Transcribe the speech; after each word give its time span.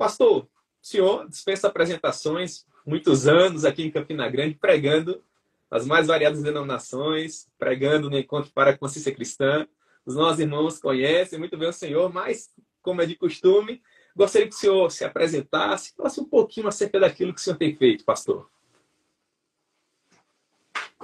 Pastor, 0.00 0.44
o 0.44 0.48
senhor 0.80 1.28
dispensa 1.28 1.68
apresentações, 1.68 2.64
muitos 2.86 3.28
anos 3.28 3.66
aqui 3.66 3.82
em 3.82 3.90
Campina 3.90 4.30
Grande, 4.30 4.54
pregando 4.54 5.22
as 5.70 5.84
mais 5.84 6.06
variadas 6.06 6.42
denominações, 6.42 7.46
pregando 7.58 8.08
no 8.08 8.18
encontro 8.18 8.50
para 8.50 8.70
a 8.70 8.78
consciência 8.78 9.14
cristã. 9.14 9.68
Os 10.06 10.14
nossos 10.14 10.40
irmãos 10.40 10.78
conhecem 10.78 11.38
muito 11.38 11.54
bem 11.58 11.68
o 11.68 11.72
senhor, 11.72 12.10
mas, 12.10 12.50
como 12.80 13.02
é 13.02 13.06
de 13.06 13.14
costume, 13.14 13.82
gostaria 14.16 14.48
que 14.48 14.54
o 14.54 14.58
senhor 14.58 14.90
se 14.90 15.04
apresentasse, 15.04 15.94
falasse 15.94 16.18
um 16.18 16.24
pouquinho 16.24 16.68
acerca 16.68 16.98
daquilo 16.98 17.34
que 17.34 17.40
o 17.40 17.44
senhor 17.44 17.58
tem 17.58 17.76
feito, 17.76 18.02
pastor. 18.02 18.48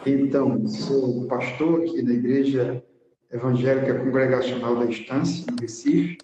Então, 0.07 0.67
sou 0.67 1.27
pastor 1.27 1.83
aqui 1.83 2.01
da 2.03 2.15
Igreja 2.15 2.83
Evangélica 3.31 3.99
Congregacional 3.99 4.75
da 4.79 4.87
Estância, 4.87 5.45
no 5.51 5.61
Recife, 5.61 6.17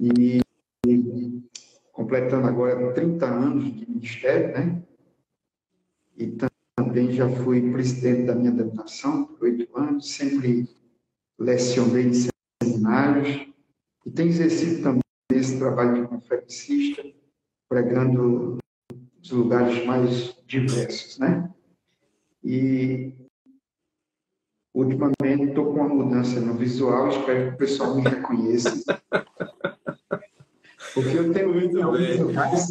e 0.00 0.40
completando 2.06 2.46
agora 2.46 2.92
30 2.92 3.26
anos 3.26 3.74
de 3.74 3.90
ministério, 3.90 4.56
né? 4.56 4.82
E 6.16 6.38
também 6.76 7.10
já 7.12 7.28
fui 7.28 7.72
presidente 7.72 8.26
da 8.26 8.34
minha 8.34 8.52
denominação 8.52 9.24
por 9.24 9.42
oito 9.42 9.76
anos, 9.76 10.12
sempre 10.12 10.68
lecionei 11.36 12.06
em 12.06 12.30
seminários 12.62 13.48
e 14.06 14.10
tenho 14.10 14.28
exercido 14.28 14.82
também 14.82 15.02
esse 15.32 15.58
trabalho 15.58 16.02
de 16.02 16.08
conferencista, 16.08 17.02
pregando 17.68 18.58
nos 19.18 19.30
lugares 19.32 19.84
mais 19.84 20.32
diversos, 20.46 21.18
né? 21.18 21.52
E 22.42 23.12
ultimamente 24.72 25.48
estou 25.48 25.74
com 25.74 25.80
uma 25.80 25.88
mudança 25.88 26.40
no 26.40 26.54
visual, 26.54 27.08
espero 27.08 27.48
que 27.48 27.54
o 27.54 27.58
pessoal 27.58 27.96
me 27.96 28.02
reconheça. 28.02 28.70
Porque 30.96 31.16
eu 31.18 31.30
tenho 31.30 31.52
muito 31.52 31.92
visuais 31.92 32.70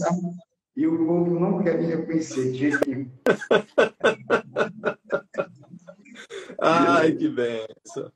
e 0.75 0.87
o 0.87 1.05
povo 1.05 1.39
não 1.39 1.63
quer 1.63 1.77
me 1.77 1.85
reconhecer 1.85 2.53
de 2.53 2.57
jeito 2.57 2.79
nenhum. 2.89 3.11
Ai, 6.59 7.11
que 7.11 7.29
benção. 7.29 8.11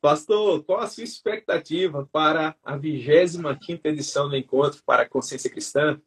Pastor, 0.00 0.64
qual 0.64 0.80
a 0.80 0.88
sua 0.88 1.04
expectativa 1.04 2.04
para 2.10 2.56
a 2.64 2.76
25 2.76 3.86
edição 3.86 4.28
do 4.28 4.36
Encontro 4.36 4.82
para 4.84 5.04
a 5.04 5.08
Consciência 5.08 5.48
Cristã? 5.48 6.02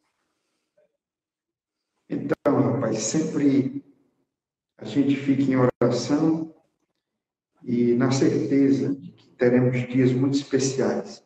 Então, 2.10 2.36
rapaz, 2.44 2.98
sempre 2.98 3.82
a 4.76 4.84
gente 4.84 5.16
fica 5.16 5.42
em 5.42 5.56
oração 5.56 6.54
e 7.64 7.94
na 7.94 8.10
certeza 8.10 8.94
de 8.94 9.10
que 9.12 9.30
teremos 9.30 9.88
dias 9.88 10.12
muito 10.12 10.36
especiais. 10.36 11.24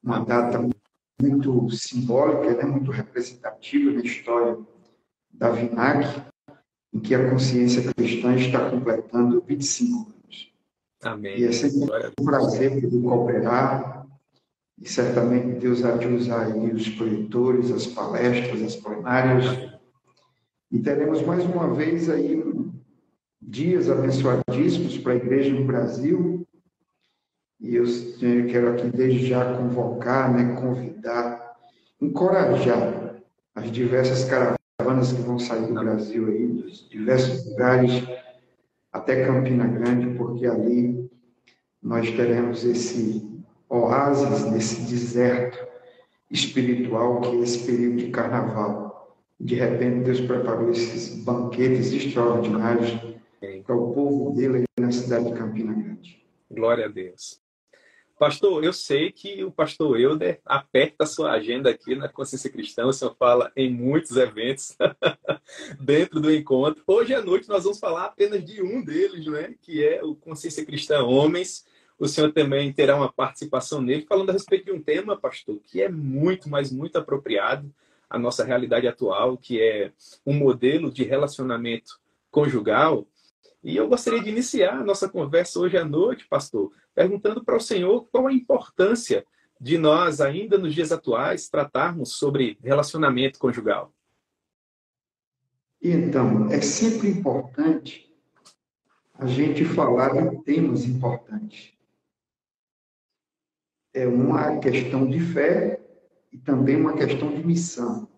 Uma 0.00 0.24
data 0.24 0.60
muito 0.60 0.79
simbólica, 1.70 2.54
né, 2.54 2.64
muito 2.64 2.90
representativa 2.90 3.92
na 3.92 4.00
história 4.00 4.58
da 5.32 5.50
VINAC, 5.50 6.22
em 6.92 7.00
que 7.00 7.14
a 7.14 7.30
consciência 7.30 7.92
cristã 7.94 8.34
está 8.34 8.70
completando 8.70 9.42
25 9.46 9.98
anos. 9.98 10.52
Amém. 11.02 11.38
E 11.38 11.44
é 11.44 11.52
sempre 11.52 11.88
um 12.20 12.24
prazer 12.24 12.80
poder 12.80 13.02
cooperar, 13.02 14.06
e 14.80 14.88
certamente 14.88 15.58
Deus 15.58 15.84
há 15.84 15.96
de 15.96 16.08
usar 16.08 16.46
aí 16.46 16.72
os 16.72 16.88
projetores, 16.88 17.70
as 17.70 17.86
palestras, 17.86 18.62
as 18.62 18.76
plenárias, 18.76 19.44
e 20.70 20.78
teremos 20.78 21.22
mais 21.22 21.44
uma 21.44 21.74
vez 21.74 22.08
aí 22.08 22.42
dias 23.40 23.90
abençoadíssimos 23.90 24.98
para 24.98 25.12
a 25.12 25.16
igreja 25.16 25.52
no 25.52 25.66
Brasil. 25.66 26.39
E 27.60 27.76
eu 27.76 27.84
quero 28.48 28.72
aqui 28.72 28.88
desde 28.88 29.26
já 29.26 29.54
convocar, 29.54 30.32
né, 30.32 30.58
convidar, 30.58 31.56
encorajar 32.00 33.16
as 33.54 33.70
diversas 33.70 34.24
caravanas 34.24 35.12
que 35.12 35.20
vão 35.20 35.38
sair 35.38 35.66
do 35.66 35.74
Brasil 35.74 36.26
aí, 36.28 36.46
dos 36.46 36.88
diversos 36.88 37.44
lugares, 37.46 37.92
até 38.90 39.26
Campina 39.26 39.66
Grande, 39.66 40.16
porque 40.16 40.46
ali 40.46 41.10
nós 41.82 42.10
teremos 42.10 42.64
esse 42.64 43.28
oásis 43.68 44.50
nesse 44.50 44.80
deserto 44.90 45.58
espiritual 46.30 47.20
que 47.20 47.36
é 47.36 47.40
esse 47.40 47.66
período 47.66 47.96
de 47.98 48.10
carnaval. 48.10 49.18
De 49.38 49.54
repente, 49.54 50.04
Deus 50.04 50.20
preparou 50.20 50.70
esses 50.70 51.22
banquetes 51.22 51.92
extraordinários 51.92 52.90
para 53.66 53.76
o 53.76 53.92
povo 53.92 54.34
dele 54.34 54.64
na 54.78 54.90
cidade 54.90 55.26
de 55.26 55.38
Campina 55.38 55.72
Grande. 55.72 56.24
Glória 56.50 56.86
a 56.86 56.88
Deus. 56.88 57.40
Pastor, 58.20 58.62
eu 58.62 58.74
sei 58.74 59.10
que 59.10 59.42
o 59.42 59.50
pastor 59.50 59.98
Euder 59.98 60.42
aperta 60.44 61.04
a 61.04 61.06
sua 61.06 61.30
agenda 61.30 61.70
aqui 61.70 61.94
na 61.94 62.06
Consciência 62.06 62.50
Cristã. 62.50 62.84
O 62.84 62.92
senhor 62.92 63.16
fala 63.18 63.50
em 63.56 63.72
muitos 63.72 64.14
eventos 64.14 64.76
dentro 65.80 66.20
do 66.20 66.30
encontro. 66.30 66.82
Hoje 66.86 67.14
à 67.14 67.22
noite 67.22 67.48
nós 67.48 67.64
vamos 67.64 67.78
falar 67.78 68.04
apenas 68.04 68.44
de 68.44 68.62
um 68.62 68.84
deles, 68.84 69.24
né? 69.24 69.54
que 69.62 69.82
é 69.82 70.04
o 70.04 70.14
Consciência 70.14 70.66
Cristã 70.66 71.02
Homens. 71.02 71.64
O 71.98 72.06
senhor 72.06 72.30
também 72.30 72.70
terá 72.74 72.94
uma 72.94 73.10
participação 73.10 73.80
nele, 73.80 74.04
falando 74.06 74.28
a 74.28 74.34
respeito 74.34 74.66
de 74.66 74.72
um 74.72 74.82
tema, 74.82 75.18
pastor, 75.18 75.58
que 75.64 75.80
é 75.80 75.88
muito, 75.88 76.46
mas 76.46 76.70
muito 76.70 76.98
apropriado 76.98 77.72
à 78.10 78.18
nossa 78.18 78.44
realidade 78.44 78.86
atual, 78.86 79.38
que 79.38 79.62
é 79.62 79.92
um 80.26 80.34
modelo 80.34 80.92
de 80.92 81.04
relacionamento 81.04 81.98
conjugal 82.30 83.06
e 83.62 83.76
eu 83.76 83.88
gostaria 83.88 84.22
de 84.22 84.30
iniciar 84.30 84.80
a 84.80 84.84
nossa 84.84 85.08
conversa 85.08 85.58
hoje 85.60 85.76
à 85.76 85.84
noite, 85.84 86.26
pastor, 86.26 86.72
perguntando 86.94 87.44
para 87.44 87.56
o 87.56 87.60
senhor 87.60 88.06
qual 88.10 88.26
a 88.26 88.32
importância 88.32 89.24
de 89.60 89.76
nós, 89.76 90.20
ainda 90.20 90.56
nos 90.56 90.74
dias 90.74 90.90
atuais, 90.90 91.48
tratarmos 91.48 92.14
sobre 92.14 92.58
relacionamento 92.62 93.38
conjugal. 93.38 93.92
Então, 95.82 96.50
é 96.50 96.60
sempre 96.62 97.08
importante 97.08 98.10
a 99.14 99.26
gente 99.26 99.64
falar 99.64 100.30
de 100.30 100.42
temas 100.42 100.84
importantes. 100.84 101.74
É 103.92 104.06
uma 104.06 104.58
questão 104.60 105.08
de 105.08 105.20
fé 105.20 105.78
e 106.32 106.38
também 106.38 106.76
uma 106.76 106.94
questão 106.94 107.34
de 107.34 107.44
missão. 107.44 108.08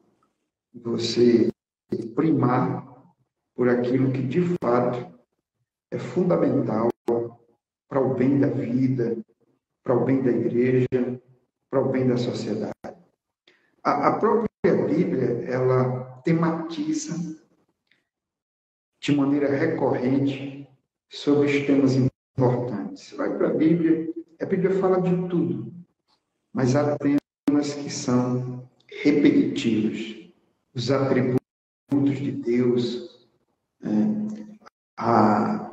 Você 0.73 1.51
primar 2.15 2.87
por 3.55 3.69
aquilo 3.69 4.13
que 4.13 4.23
de 4.23 4.43
fato 4.63 5.13
é 5.93 5.99
fundamental 5.99 6.89
para 7.87 8.01
o 8.01 8.15
bem 8.15 8.41
da 8.41 8.49
vida, 8.49 9.17
para 9.85 9.95
o 9.95 10.05
bem 10.05 10.23
da 10.23 10.31
igreja, 10.31 11.21
para 11.71 11.81
o 11.81 11.91
bem 11.91 12.07
da 12.09 12.17
sociedade. 12.17 12.73
A, 13.85 14.09
a 14.09 14.19
própria 14.19 14.49
Bíblia, 14.89 15.45
ela 15.47 16.21
tematiza 16.25 17.39
de 19.03 19.15
maneira 19.15 19.49
recorrente 19.51 20.67
sobre 21.11 21.47
os 21.47 21.67
temas 21.67 21.95
importantes. 21.95 23.09
Você 23.09 23.17
vai 23.17 23.37
para 23.37 23.49
a 23.49 23.55
Bíblia, 23.55 24.11
a 24.41 24.47
Bíblia 24.47 24.71
fala 24.81 25.03
de 25.03 25.11
tudo, 25.29 25.75
mas 26.55 26.75
há 26.75 26.97
temas 26.97 27.75
que 27.75 27.91
são 27.91 28.67
repetitivos. 29.03 30.33
Os 30.75 30.91
atributos 30.91 31.39
de 31.91 32.33
Deus, 32.33 33.29
né? 33.83 34.27
a, 34.97 35.73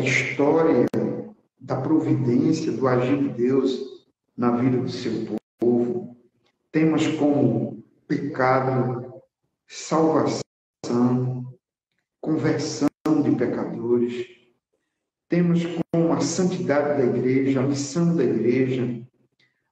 a 0.00 0.02
história 0.02 0.86
da 1.60 1.76
providência, 1.76 2.72
do 2.72 2.88
agir 2.88 3.18
de 3.18 3.28
Deus 3.28 4.06
na 4.34 4.56
vida 4.56 4.78
do 4.78 4.88
seu 4.88 5.12
povo. 5.58 6.16
Temas 6.72 7.06
como 7.18 7.84
pecado, 8.08 9.12
salvação, 9.68 11.52
conversão 12.18 12.88
de 13.22 13.36
pecadores. 13.36 14.26
Temas 15.28 15.60
como 15.92 16.14
a 16.14 16.20
santidade 16.22 17.02
da 17.02 17.04
igreja, 17.04 17.60
a 17.60 17.66
missão 17.66 18.16
da 18.16 18.24
igreja, 18.24 19.06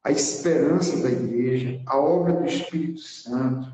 a 0.04 0.10
esperança 0.10 1.02
da 1.02 1.10
igreja, 1.10 1.80
a 1.86 1.98
obra 1.98 2.34
do 2.34 2.44
Espírito 2.44 3.00
Santo 3.00 3.72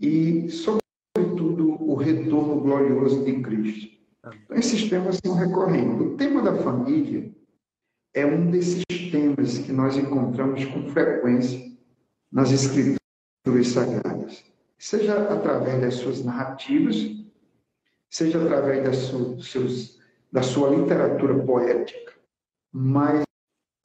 e, 0.00 0.48
sobretudo, 0.48 1.82
o 1.82 1.94
retorno 1.96 2.62
glorioso 2.62 3.24
de 3.26 3.42
Cristo. 3.42 3.91
Então, 4.24 4.56
esses 4.56 4.88
temas 4.88 5.18
são 5.24 5.34
recorrentes. 5.34 6.00
O 6.00 6.16
tema 6.16 6.42
da 6.42 6.54
família 6.62 7.34
é 8.14 8.24
um 8.24 8.50
desses 8.50 8.84
temas 9.10 9.58
que 9.58 9.72
nós 9.72 9.96
encontramos 9.96 10.64
com 10.66 10.88
frequência 10.90 11.72
nas 12.30 12.52
escrituras 12.52 13.66
sagradas, 13.66 14.44
seja 14.78 15.28
através 15.28 15.80
das 15.80 15.94
suas 15.94 16.24
narrativas, 16.24 16.96
seja 18.08 18.40
através 18.42 18.84
da 18.84 18.92
sua, 18.92 19.42
seus, 19.42 20.00
da 20.30 20.42
sua 20.42 20.70
literatura 20.70 21.38
poética, 21.44 22.12
mas 22.72 23.24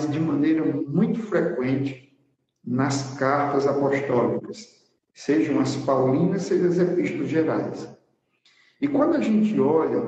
de 0.09 0.19
maneira 0.19 0.63
muito 0.63 1.19
frequente 1.19 2.15
nas 2.63 3.17
cartas 3.17 3.65
apostólicas, 3.65 4.85
sejam 5.15 5.59
as 5.59 5.75
paulinas, 5.77 6.43
sejam 6.43 6.69
as 6.69 6.77
epístolas 6.77 7.27
gerais. 7.27 7.97
E 8.79 8.87
quando 8.87 9.15
a 9.15 9.21
gente 9.21 9.59
olha 9.59 9.99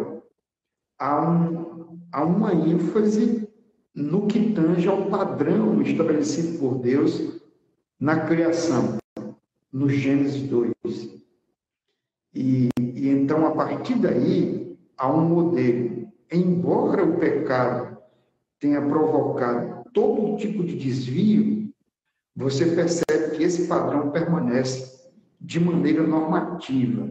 há, 0.99 1.31
um, 1.31 1.99
há 2.11 2.23
uma 2.23 2.53
ênfase 2.53 3.47
no 3.95 4.27
que 4.27 4.51
tange 4.51 4.87
ao 4.87 5.09
padrão 5.09 5.81
estabelecido 5.81 6.59
por 6.59 6.79
Deus 6.79 7.41
na 7.99 8.25
criação. 8.25 8.97
no 9.71 9.89
Gênesis 9.89 10.43
2. 10.43 10.73
E, 12.33 12.69
e 12.79 13.09
então, 13.09 13.45
a 13.45 13.51
partir 13.51 13.95
daí, 13.95 14.77
há 14.97 15.11
um 15.11 15.27
modelo. 15.27 16.11
Embora 16.31 17.03
o 17.03 17.17
pecado 17.17 17.97
tenha 18.59 18.81
provocado 18.81 19.83
todo 19.93 20.37
tipo 20.37 20.63
de 20.63 20.77
desvio, 20.77 21.71
você 22.35 22.65
percebe 22.75 23.35
que 23.35 23.43
esse 23.43 23.67
padrão 23.67 24.11
permanece 24.11 25.09
de 25.39 25.59
maneira 25.59 26.03
normativa. 26.05 27.09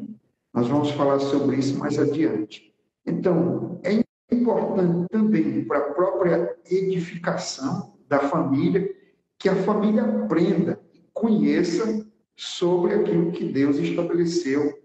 Nós 0.52 0.68
vamos 0.68 0.90
falar 0.92 1.18
sobre 1.18 1.56
isso 1.56 1.78
mais 1.78 1.98
adiante. 1.98 2.67
Então, 3.06 3.80
é 3.82 4.02
importante 4.34 5.06
também 5.10 5.64
para 5.64 5.78
a 5.78 5.92
própria 5.92 6.56
edificação 6.70 7.94
da 8.08 8.20
família 8.20 8.94
que 9.38 9.48
a 9.48 9.56
família 9.56 10.02
aprenda 10.02 10.80
e 10.92 11.00
conheça 11.12 12.06
sobre 12.36 12.94
aquilo 12.94 13.32
que 13.32 13.44
Deus 13.44 13.76
estabeleceu 13.76 14.78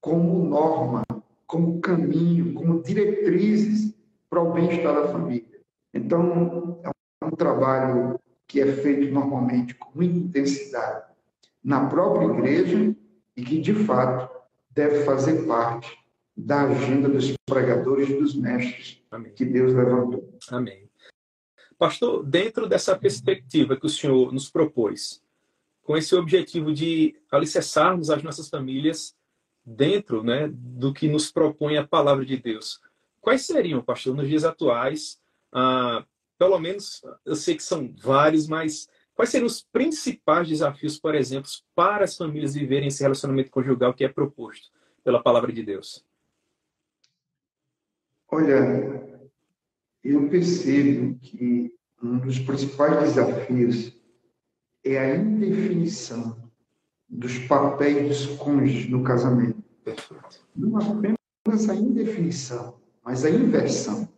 como 0.00 0.44
norma, 0.44 1.02
como 1.46 1.80
caminho, 1.80 2.54
como 2.54 2.82
diretrizes 2.82 3.94
para 4.28 4.42
o 4.42 4.52
bem-estar 4.52 4.94
da 4.94 5.08
família. 5.08 5.60
Então, 5.92 6.80
é 6.84 7.26
um 7.26 7.30
trabalho 7.30 8.18
que 8.46 8.60
é 8.60 8.66
feito 8.72 9.12
normalmente 9.12 9.74
com 9.74 9.90
muita 9.94 10.16
intensidade 10.16 11.04
na 11.62 11.86
própria 11.86 12.26
igreja 12.26 12.96
e 13.36 13.42
que, 13.42 13.60
de 13.60 13.74
fato, 13.74 14.30
deve 14.70 15.04
fazer 15.04 15.46
parte 15.46 15.99
da 16.44 16.62
agenda 16.62 17.08
dos 17.08 17.32
pregadores 17.46 18.08
e 18.08 18.16
dos 18.18 18.34
mestres 18.34 19.02
Amém. 19.10 19.32
que 19.32 19.44
Deus 19.44 19.72
levantou. 19.72 20.38
Amém. 20.48 20.88
Pastor, 21.78 22.24
dentro 22.24 22.68
dessa 22.68 22.96
perspectiva 22.96 23.76
que 23.76 23.86
o 23.86 23.88
senhor 23.88 24.32
nos 24.32 24.50
propôs, 24.50 25.22
com 25.82 25.96
esse 25.96 26.14
objetivo 26.14 26.72
de 26.72 27.16
alicerçarmos 27.30 28.10
as 28.10 28.22
nossas 28.22 28.48
famílias 28.48 29.16
dentro 29.64 30.22
né, 30.22 30.50
do 30.52 30.92
que 30.92 31.08
nos 31.08 31.30
propõe 31.32 31.76
a 31.76 31.86
palavra 31.86 32.24
de 32.24 32.36
Deus, 32.36 32.80
quais 33.20 33.46
seriam, 33.46 33.82
pastor, 33.82 34.14
nos 34.14 34.28
dias 34.28 34.44
atuais, 34.44 35.18
ah, 35.52 36.04
pelo 36.38 36.58
menos, 36.58 37.02
eu 37.24 37.34
sei 37.34 37.54
que 37.54 37.62
são 37.62 37.92
vários, 37.98 38.46
mas 38.46 38.88
quais 39.14 39.30
seriam 39.30 39.46
os 39.46 39.62
principais 39.62 40.48
desafios, 40.48 40.98
por 40.98 41.14
exemplo, 41.14 41.50
para 41.74 42.04
as 42.04 42.16
famílias 42.16 42.54
viverem 42.54 42.88
esse 42.88 43.02
relacionamento 43.02 43.50
conjugal 43.50 43.92
que 43.94 44.04
é 44.04 44.08
proposto 44.08 44.70
pela 45.02 45.22
palavra 45.22 45.52
de 45.52 45.62
Deus? 45.62 46.04
Olha, 48.32 49.18
eu 50.04 50.28
percebo 50.28 51.18
que 51.18 51.74
um 52.00 52.18
dos 52.18 52.38
principais 52.38 53.00
desafios 53.00 53.92
é 54.84 54.98
a 54.98 55.16
indefinição 55.16 56.36
dos 57.08 57.38
papéis 57.40 58.06
dos 58.06 58.36
cônjuges 58.36 58.88
no 58.88 59.02
casamento. 59.02 59.60
Não 60.54 60.76
apenas 60.76 61.68
a 61.68 61.74
indefinição, 61.74 62.80
mas 63.04 63.24
a 63.24 63.30
inversão. 63.30 64.08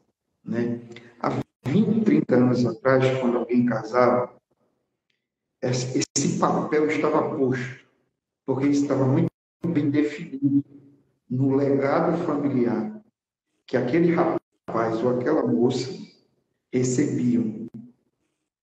Né? 0.45 0.83
Há 1.19 1.31
20, 1.67 2.05
30 2.05 2.37
anos 2.37 2.67
atrás, 2.67 3.19
quando 3.19 3.39
alguém 3.39 3.65
casava, 3.65 4.31
esse 5.63 6.39
papel 6.39 6.87
estava 6.91 7.35
posto, 7.35 7.81
porque 8.45 8.67
estava 8.67 9.07
muito 9.07 9.31
bem 9.67 9.91
definido 9.91 10.63
no 11.31 11.57
legado 11.57 12.23
familiar 12.27 13.02
que 13.73 13.77
aquele 13.79 14.15
rapaz 14.15 15.03
ou 15.03 15.19
aquela 15.19 15.47
moça 15.47 15.91
recebiam. 16.71 17.67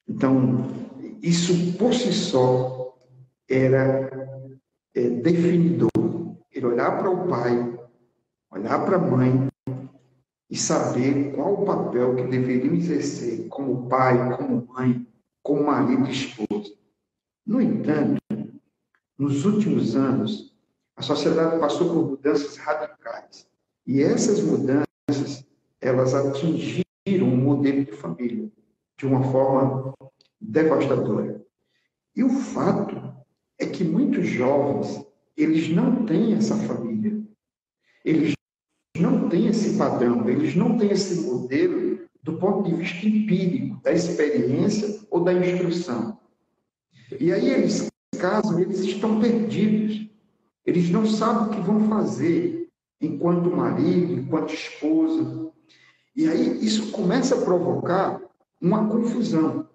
Então, 0.07 0.67
isso 1.19 1.75
por 1.79 1.95
si 1.95 2.13
só 2.13 2.95
era 3.49 4.07
é, 4.93 5.09
definidor. 5.09 5.89
Ele 6.51 6.65
olhar 6.67 6.99
para 6.99 7.09
o 7.09 7.27
pai, 7.27 7.79
olhar 8.51 8.85
para 8.85 8.97
a 8.97 8.99
mãe 8.99 9.49
e 10.47 10.55
saber 10.55 11.33
qual 11.33 11.55
o 11.55 11.65
papel 11.65 12.15
que 12.15 12.27
deveriam 12.27 12.75
exercer 12.75 13.47
como 13.47 13.89
pai, 13.89 14.37
como 14.37 14.67
mãe, 14.67 15.07
como 15.41 15.63
marido 15.63 16.05
e 16.05 16.11
esposa. 16.11 16.71
No 17.47 17.59
entanto, 17.59 18.21
nos 19.17 19.43
últimos 19.43 19.95
anos, 19.95 20.55
a 20.95 21.01
sociedade 21.01 21.59
passou 21.59 21.91
por 21.91 22.11
mudanças 22.11 22.57
radicais. 22.57 23.47
E 23.87 24.03
essas 24.03 24.39
mudanças, 24.41 24.88
elas 25.81 26.13
atingiram 26.13 26.83
um 27.21 27.37
modelo 27.37 27.85
de 27.85 27.91
família 27.91 28.49
de 28.97 29.05
uma 29.05 29.23
forma 29.31 29.93
devastadora. 30.39 31.43
E 32.15 32.23
o 32.23 32.29
fato 32.29 32.95
é 33.57 33.65
que 33.65 33.83
muitos 33.83 34.27
jovens, 34.27 35.05
eles 35.37 35.69
não 35.69 36.05
têm 36.05 36.33
essa 36.33 36.55
família. 36.55 37.21
Eles 38.03 38.33
não 38.97 39.29
têm 39.29 39.47
esse 39.47 39.77
padrão, 39.77 40.27
eles 40.29 40.55
não 40.55 40.77
têm 40.77 40.91
esse 40.91 41.21
modelo 41.21 41.99
do 42.21 42.37
ponto 42.37 42.69
de 42.69 42.75
vista 42.75 43.07
empírico, 43.07 43.81
da 43.81 43.93
experiência 43.93 44.99
ou 45.09 45.23
da 45.23 45.33
instrução. 45.33 46.19
E 47.19 47.31
aí 47.31 47.49
eles 47.49 47.89
casam, 48.19 48.59
eles 48.59 48.79
estão 48.81 49.19
perdidos. 49.19 50.09
Eles 50.65 50.89
não 50.89 51.05
sabem 51.05 51.47
o 51.47 51.49
que 51.49 51.61
vão 51.61 51.87
fazer 51.87 52.58
enquanto 53.01 53.49
marido, 53.49 54.13
enquanto 54.13 54.53
esposa. 54.53 55.51
E 56.15 56.27
aí 56.27 56.63
isso 56.63 56.91
começa 56.91 57.35
a 57.35 57.41
provocar 57.41 58.21
uma 58.61 58.89
confusão. 58.89 59.67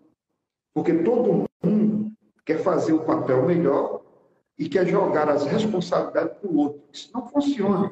Porque 0.75 0.93
todo 1.03 1.44
mundo 1.62 2.12
quer 2.44 2.62
fazer 2.62 2.93
o 2.93 3.05
papel 3.05 3.47
melhor 3.47 4.03
e 4.59 4.69
quer 4.69 4.87
jogar 4.87 5.29
as 5.29 5.44
responsabilidades 5.44 6.38
para 6.38 6.50
o 6.50 6.56
outro. 6.56 6.82
Isso 6.93 7.11
não 7.15 7.26
funciona. 7.29 7.91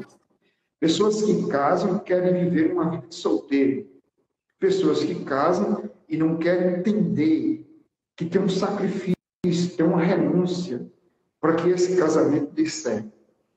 Pessoas 0.79 1.23
que 1.23 1.47
casam 1.49 1.99
querem 2.01 2.51
viver 2.51 2.73
uma 2.73 2.91
vida 2.91 3.07
de 3.07 3.15
solteiro. 3.15 3.89
Pessoas 4.59 5.03
que 5.03 5.25
casam 5.25 5.91
e 6.09 6.17
não 6.17 6.37
querem 6.37 6.79
entender 6.79 7.67
que 8.17 8.27
tem 8.27 8.43
um 8.43 8.49
sacrifício, 8.49 9.17
tem 9.77 9.87
uma 9.87 10.03
renúncia 10.03 10.87
para 11.41 11.57
que 11.57 11.69
esse 11.69 11.97
casamento 11.97 12.53
dê 12.53 12.67
certo. 12.67 13.11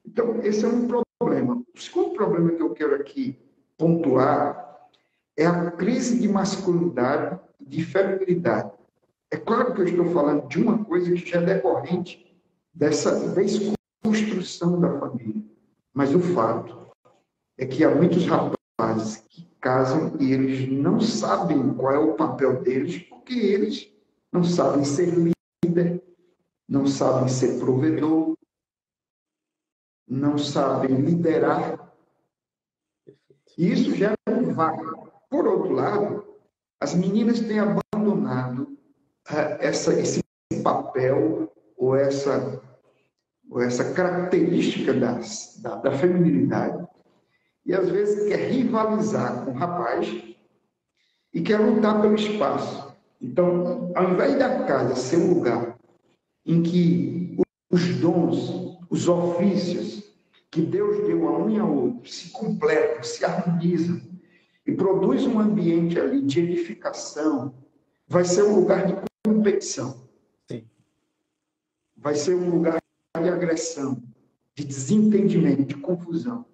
Então, 0.05 0.39
esse 0.41 0.63
é 0.63 0.67
um 0.67 0.87
problema. 0.87 1.04
O 1.41 1.79
segundo 1.79 2.11
problema 2.11 2.51
que 2.51 2.61
eu 2.61 2.73
quero 2.73 2.95
aqui 2.95 3.37
pontuar 3.77 4.87
é 5.37 5.45
a 5.45 5.71
crise 5.71 6.19
de 6.19 6.27
masculinidade 6.27 7.39
e 7.59 7.65
de 7.65 7.83
feminilidade. 7.83 8.71
É 9.31 9.37
claro 9.37 9.73
que 9.73 9.81
eu 9.81 9.85
estou 9.85 10.05
falando 10.11 10.47
de 10.47 10.61
uma 10.61 10.83
coisa 10.85 11.11
que 11.11 11.17
já 11.17 11.41
é 11.41 11.45
decorrente 11.45 12.25
dessa 12.73 13.33
desconstrução 13.33 14.79
da 14.79 14.99
família. 14.99 15.43
Mas 15.93 16.13
o 16.13 16.19
fato 16.19 16.87
é 17.57 17.65
que 17.65 17.83
há 17.83 17.93
muitos 17.93 18.25
rapazes 18.25 19.17
que 19.29 19.47
casam 19.59 20.13
e 20.19 20.31
eles 20.31 20.71
não 20.71 20.99
sabem 20.99 21.73
qual 21.73 21.93
é 21.93 21.97
o 21.97 22.13
papel 22.13 22.61
deles, 22.61 22.99
porque 23.09 23.33
eles 23.33 23.89
não 24.31 24.43
sabem 24.43 24.83
ser 24.83 25.11
líder, 25.63 26.03
não 26.67 26.85
sabem 26.85 27.27
ser 27.27 27.59
provedor, 27.59 28.35
não 30.07 30.37
sabem 30.37 30.95
liderar. 30.95 31.93
E 33.57 33.71
isso 33.71 33.95
gera 33.95 34.15
um 34.29 34.53
vácuo. 34.53 35.11
Por 35.29 35.47
outro 35.47 35.73
lado, 35.73 36.25
as 36.79 36.93
meninas 36.93 37.39
têm 37.39 37.59
abandonado 37.59 38.63
uh, 39.29 39.57
essa, 39.59 39.93
esse 39.99 40.21
papel 40.63 41.51
ou 41.77 41.95
essa, 41.95 42.61
ou 43.49 43.61
essa 43.61 43.93
característica 43.93 44.93
das, 44.93 45.59
da, 45.61 45.75
da 45.75 45.91
feminilidade 45.91 46.85
e 47.65 47.73
às 47.73 47.89
vezes 47.89 48.27
quer 48.27 48.49
rivalizar 48.51 49.43
com 49.43 49.51
o 49.51 49.55
rapaz 49.55 50.07
e 51.33 51.41
quer 51.41 51.59
lutar 51.59 52.01
pelo 52.01 52.15
espaço. 52.15 52.95
Então, 53.19 53.91
ao 53.95 54.11
invés 54.11 54.37
da 54.37 54.63
casa 54.65 54.95
ser 54.95 55.17
um 55.17 55.33
lugar 55.33 55.77
em 56.45 56.61
que 56.61 57.37
os 57.71 57.95
dons, 57.97 58.64
os 58.95 59.09
ofícios 59.09 60.09
que 60.49 60.61
Deus 60.61 61.05
deu 61.05 61.27
a 61.27 61.37
um 61.37 61.49
e 61.49 61.59
a 61.59 61.65
outro 61.65 62.09
se 62.09 62.29
completam, 62.29 63.03
se 63.03 63.25
harmonizam 63.25 64.01
e 64.65 64.71
produz 64.71 65.25
um 65.25 65.37
ambiente 65.37 65.99
ali 65.99 66.21
de 66.21 66.39
edificação, 66.39 67.53
vai 68.07 68.23
ser 68.23 68.43
um 68.43 68.55
lugar 68.55 68.87
de 68.87 68.95
competição. 69.27 70.07
Sim. 70.49 70.65
Vai 71.97 72.15
ser 72.15 72.35
um 72.35 72.49
lugar 72.49 72.77
de 73.21 73.29
agressão, 73.29 74.01
de 74.55 74.63
desentendimento, 74.63 75.65
de 75.65 75.75
confusão. 75.75 76.45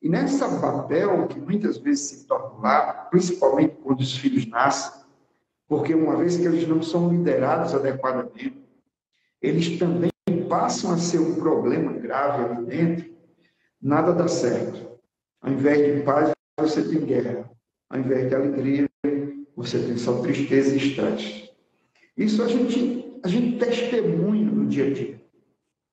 E 0.00 0.08
nessa 0.08 0.48
papel 0.60 1.28
que 1.28 1.38
muitas 1.38 1.76
vezes 1.76 2.06
se 2.06 2.26
torna 2.26 2.58
lá, 2.58 2.92
principalmente 3.10 3.76
quando 3.82 4.00
os 4.00 4.16
filhos 4.16 4.46
nascem, 4.46 5.02
porque 5.68 5.94
uma 5.94 6.16
vez 6.16 6.38
que 6.38 6.44
eles 6.44 6.66
não 6.66 6.82
são 6.82 7.10
liderados 7.10 7.74
adequadamente, 7.74 8.66
eles 9.42 9.78
também 9.78 10.11
passam 10.52 10.92
a 10.92 10.98
ser 10.98 11.18
um 11.18 11.36
problema 11.36 11.94
grave 11.94 12.44
ali 12.44 12.66
dentro, 12.66 13.10
nada 13.80 14.12
dá 14.12 14.28
certo. 14.28 15.00
Ao 15.40 15.50
invés 15.50 15.96
de 15.96 16.02
paz, 16.02 16.30
você 16.60 16.82
tem 16.82 17.06
guerra. 17.06 17.50
Ao 17.88 17.98
invés 17.98 18.28
de 18.28 18.34
alegria, 18.34 18.86
você 19.56 19.78
tem 19.78 19.96
só 19.96 20.20
tristeza 20.20 20.74
e 20.74 20.76
estresse. 20.76 21.50
Isso 22.18 22.42
a 22.42 22.48
gente, 22.48 23.18
a 23.24 23.28
gente 23.28 23.58
testemunha 23.58 24.44
no 24.44 24.66
dia 24.66 24.88
a 24.88 24.92
dia. 24.92 25.22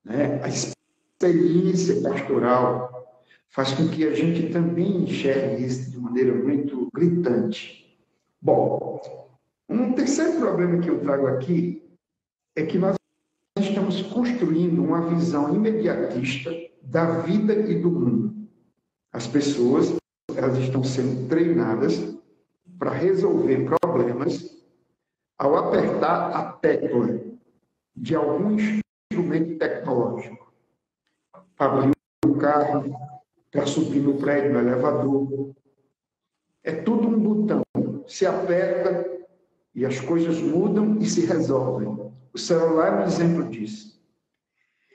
né? 0.03 0.41
a 0.43 0.49
experiência 0.49 2.01
pastoral 2.01 3.17
faz 3.47 3.71
com 3.71 3.87
que 3.87 4.05
a 4.05 4.13
gente 4.13 4.51
também 4.51 5.03
enxergue 5.03 5.65
isso 5.65 5.89
de 5.89 5.97
maneira 5.97 6.33
muito 6.33 6.89
gritante. 6.93 7.97
Bom, 8.41 9.01
um 9.69 9.93
terceiro 9.93 10.37
problema 10.37 10.81
que 10.81 10.89
eu 10.89 10.99
trago 10.99 11.27
aqui 11.27 11.81
é 12.57 12.65
que 12.65 12.77
nós 12.77 12.98
estamos 13.69 14.01
construindo 14.01 14.83
uma 14.83 15.01
visão 15.01 15.53
imediatista 15.53 16.51
da 16.81 17.19
vida 17.21 17.53
e 17.53 17.79
do 17.79 17.91
mundo. 17.91 18.47
As 19.13 19.27
pessoas 19.27 19.95
elas 20.35 20.57
estão 20.57 20.83
sendo 20.83 21.27
treinadas 21.27 22.17
para 22.77 22.91
resolver 22.91 23.65
problemas 23.81 24.57
ao 25.37 25.55
apertar 25.55 26.31
a 26.31 26.51
tecla 26.53 27.19
de 27.95 28.15
algum 28.15 28.57
instrumento 28.57 29.57
tecnológico. 29.57 30.51
Para 31.55 31.73
abrir 31.73 31.93
o 32.25 32.35
carro, 32.35 32.95
para 33.51 33.65
subir 33.65 34.01
no 34.01 34.15
prédio, 34.15 34.53
no 34.53 34.59
elevador. 34.59 35.53
É 36.63 36.71
tudo 36.71 37.07
um 37.07 37.19
botão. 37.19 37.61
Se 38.07 38.25
aperta 38.25 39.05
e 39.75 39.85
as 39.85 39.99
coisas 39.99 40.41
mudam 40.41 40.97
e 40.99 41.05
se 41.05 41.25
resolvem. 41.25 42.08
Celular 42.39 42.93
é 42.93 43.03
um 43.03 43.07
exemplo 43.07 43.43
disso. 43.45 43.99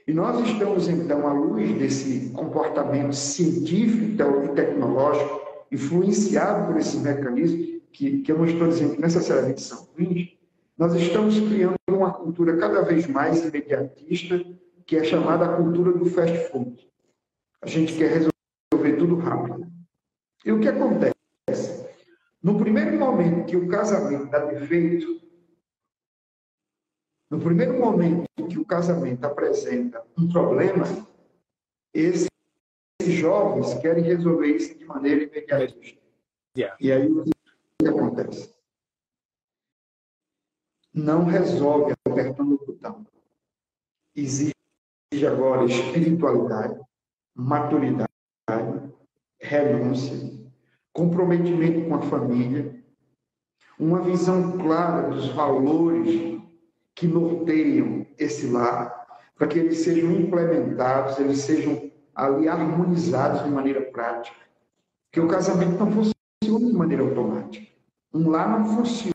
E 0.06 0.12
nós 0.12 0.46
estamos, 0.46 0.88
então, 0.88 1.26
à 1.26 1.32
luz 1.32 1.72
desse 1.78 2.30
comportamento 2.30 3.14
científico 3.14 4.04
e 4.04 4.54
tecnológico, 4.54 5.40
influenciado 5.72 6.66
por 6.66 6.76
esses 6.76 7.00
mecanismos, 7.00 7.80
que, 7.90 8.20
que 8.20 8.32
eu 8.32 8.38
não 8.38 8.44
estou 8.44 8.68
dizendo 8.68 8.96
que 8.96 9.00
necessariamente 9.00 9.62
são 9.62 9.88
ruins, 9.96 10.34
nós 10.76 10.92
estamos 10.94 11.38
criando 11.38 11.76
uma 11.88 12.12
cultura 12.12 12.56
cada 12.56 12.82
vez 12.82 13.06
mais 13.06 13.44
imediatista, 13.46 14.44
que 14.84 14.96
é 14.96 15.04
chamada 15.04 15.46
a 15.46 15.56
cultura 15.56 15.92
do 15.92 16.04
fast 16.06 16.36
food. 16.50 16.76
A 17.62 17.66
gente 17.66 17.94
quer 17.94 18.10
resolver 18.10 18.96
tudo 18.98 19.16
rápido. 19.16 19.66
E 20.44 20.52
o 20.52 20.60
que 20.60 20.68
acontece? 20.68 21.14
No 22.42 22.58
primeiro 22.58 22.98
momento 22.98 23.46
que 23.46 23.56
o 23.56 23.68
casamento 23.68 24.26
dá 24.26 24.40
defeito, 24.40 25.20
no 27.34 27.40
primeiro 27.40 27.76
momento 27.80 28.28
que 28.48 28.58
o 28.60 28.64
casamento 28.64 29.24
apresenta 29.24 30.00
um 30.16 30.28
problema, 30.28 30.84
esses 31.92 32.28
jovens 33.00 33.74
querem 33.80 34.04
resolver 34.04 34.46
isso 34.46 34.78
de 34.78 34.84
maneira 34.84 35.24
imediatista. 35.24 36.00
Yeah. 36.56 36.76
E 36.80 36.92
aí 36.92 37.10
o 37.10 37.24
que 37.24 37.88
acontece? 37.88 38.54
Não 40.92 41.24
resolve 41.24 41.94
apertando 42.06 42.54
o 42.54 42.66
botão. 42.66 43.04
Exige 44.14 44.54
agora 45.28 45.64
espiritualidade, 45.64 46.80
maturidade, 47.34 48.08
renúncia, 49.40 50.40
comprometimento 50.92 51.88
com 51.88 51.96
a 51.96 52.02
família, 52.02 52.80
uma 53.76 54.00
visão 54.02 54.56
clara 54.56 55.10
dos 55.10 55.30
valores 55.30 56.33
que 56.94 57.06
norteiam 57.06 58.06
esse 58.18 58.46
lar, 58.46 59.20
para 59.36 59.48
que 59.48 59.58
eles 59.58 59.78
sejam 59.78 60.12
implementados, 60.12 61.18
eles 61.18 61.38
sejam 61.38 61.90
ali 62.14 62.48
harmonizados 62.48 63.42
de 63.42 63.50
maneira 63.50 63.82
prática. 63.82 64.36
Porque 65.10 65.20
o 65.20 65.28
casamento 65.28 65.78
não 65.78 65.90
funciona 65.90 66.66
de 66.70 66.72
maneira 66.72 67.02
automática. 67.02 67.66
Um 68.12 68.30
lar 68.30 68.48
não 68.48 68.76
funciona 68.76 69.14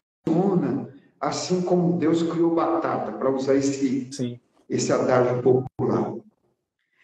assim 1.20 1.62
como 1.62 1.98
Deus 1.98 2.24
criou 2.24 2.56
batata, 2.56 3.12
para 3.12 3.30
usar 3.30 3.56
esse, 3.56 4.12
Sim. 4.12 4.40
esse 4.70 4.92
adágio 4.92 5.42
popular. 5.42 6.16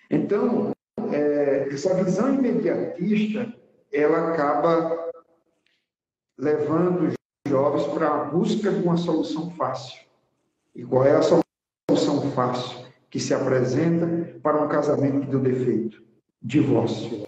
Então, 0.09 0.71
é, 1.11 1.67
essa 1.69 1.93
visão 2.03 2.33
imediatista, 2.33 3.53
ela 3.91 4.31
acaba 4.31 5.11
levando 6.37 7.07
os 7.07 7.13
jovens 7.47 7.87
para 7.87 8.07
a 8.07 8.23
busca 8.25 8.71
de 8.71 8.81
uma 8.81 8.97
solução 8.97 9.51
fácil. 9.51 10.04
E 10.75 10.83
qual 10.83 11.05
é 11.05 11.15
a 11.15 11.21
solução 11.21 12.31
fácil 12.31 12.85
que 13.09 13.19
se 13.19 13.33
apresenta 13.33 14.37
para 14.41 14.61
um 14.61 14.67
casamento 14.67 15.21
que 15.21 15.27
deu 15.27 15.39
defeito? 15.39 16.03
Divórcio. 16.41 17.25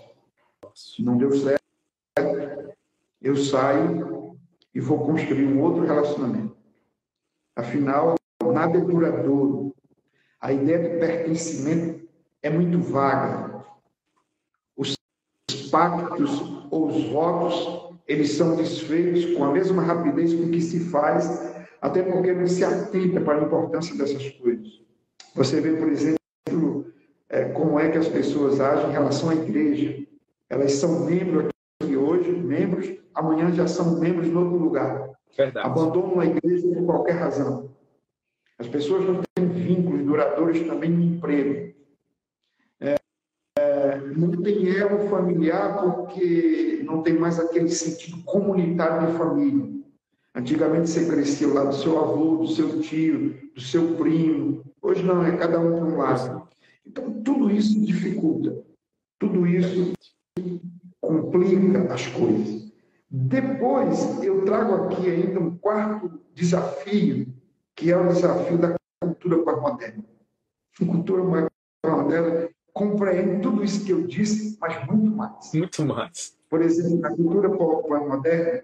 Não 0.99 1.17
deu 1.17 1.31
certo, 1.31 1.63
eu 3.21 3.35
saio 3.37 4.37
e 4.75 4.79
vou 4.79 5.05
construir 5.05 5.45
um 5.45 5.61
outro 5.63 5.85
relacionamento. 5.85 6.55
Afinal, 7.55 8.15
nada 8.43 8.77
é 8.77 8.81
duradouro. 8.81 9.73
A 10.39 10.51
ideia 10.53 10.77
de 10.77 10.99
pertencimento 10.99 12.07
é 12.43 12.49
muito 12.49 12.79
vaga. 12.79 13.65
Os 14.75 14.95
pactos 15.71 16.41
ou 16.69 16.87
os 16.87 17.09
votos, 17.09 17.97
eles 18.07 18.33
são 18.33 18.55
desfeitos 18.55 19.33
com 19.33 19.45
a 19.45 19.51
mesma 19.51 19.81
rapidez 19.81 20.33
com 20.33 20.51
que 20.51 20.61
se 20.61 20.81
faz 20.91 21.56
até 21.81 22.01
porque 22.01 22.33
não 22.33 22.47
se 22.47 22.63
atenta 22.63 23.21
para 23.21 23.39
a 23.39 23.43
importância 23.43 23.95
dessas 23.97 24.29
coisas. 24.31 24.81
Você 25.35 25.61
vê, 25.61 25.73
por 25.73 25.89
exemplo, 25.89 26.17
é, 27.29 27.45
como 27.45 27.79
é 27.79 27.91
que 27.91 27.97
as 27.97 28.07
pessoas 28.07 28.59
agem 28.59 28.89
em 28.89 28.93
relação 28.93 29.29
à 29.29 29.35
igreja. 29.35 30.05
Elas 30.49 30.73
são 30.73 31.05
membros 31.05 31.49
aqui 31.81 31.95
hoje, 31.95 32.31
membros, 32.31 32.91
amanhã 33.13 33.51
já 33.51 33.67
são 33.67 33.99
membros 33.99 34.27
em 34.27 34.35
outro 34.35 34.57
lugar. 34.57 35.09
Verdade. 35.35 35.67
Abandonam 35.67 36.19
a 36.19 36.25
igreja 36.25 36.67
por 36.67 36.85
qualquer 36.85 37.13
razão. 37.13 37.69
As 38.57 38.67
pessoas 38.67 39.05
não 39.05 39.21
têm 39.35 39.47
vínculos 39.47 40.03
duradouros 40.03 40.59
também 40.61 40.89
no 40.89 41.03
emprego. 41.03 41.75
É, 42.79 42.95
é, 43.59 43.97
não 44.15 44.31
tem 44.41 44.75
elo 44.75 45.07
familiar 45.09 45.79
porque 45.79 46.81
não 46.83 47.03
tem 47.03 47.13
mais 47.13 47.39
aquele 47.39 47.69
sentido 47.69 48.23
comunitário 48.23 49.11
de 49.11 49.17
família. 49.17 49.77
Antigamente 50.35 50.89
você 50.89 51.07
crescia 51.07 51.47
lá 51.47 51.63
do 51.63 51.75
seu 51.75 51.97
avô, 51.99 52.37
do 52.37 52.47
seu 52.47 52.79
tio, 52.81 53.51
do 53.53 53.61
seu 53.61 53.95
primo. 53.95 54.63
Hoje 54.81 55.03
não, 55.03 55.25
é 55.25 55.35
cada 55.35 55.59
um 55.59 55.75
para 55.75 55.85
um 55.85 55.97
lado. 55.97 56.47
Então, 56.85 57.21
tudo 57.23 57.49
isso 57.49 57.79
dificulta. 57.83 58.63
Tudo 59.19 59.47
isso 59.47 59.93
complica 61.01 61.93
as 61.93 62.05
coisas. 62.07 62.71
Depois, 63.09 64.21
eu 64.23 64.45
trago 64.45 64.75
aqui 64.75 65.09
ainda 65.09 65.39
um 65.39 65.57
quarto 65.57 66.19
desafio, 66.33 67.33
que 67.75 67.91
é 67.91 67.97
o 67.97 68.07
desafio 68.07 68.57
da 68.57 68.75
cultura 69.01 69.43
pós-moderna. 69.43 70.03
A 70.81 70.85
cultura 70.85 71.49
pós-moderna 71.81 72.49
compreende 72.73 73.41
tudo 73.41 73.63
isso 73.63 73.85
que 73.85 73.91
eu 73.91 74.05
disse, 74.05 74.57
mas 74.59 74.85
muito 74.87 75.15
mais. 75.15 75.51
Muito 75.53 75.85
mais. 75.85 76.37
Por 76.49 76.61
exemplo, 76.61 76.99
na 76.99 77.09
cultura 77.15 77.49
pós-moderna, 77.49 78.63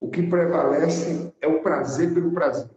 o 0.00 0.10
que 0.10 0.26
prevalece 0.26 1.34
é 1.40 1.46
o 1.46 1.62
prazer 1.62 2.12
pelo 2.12 2.32
prazer. 2.32 2.70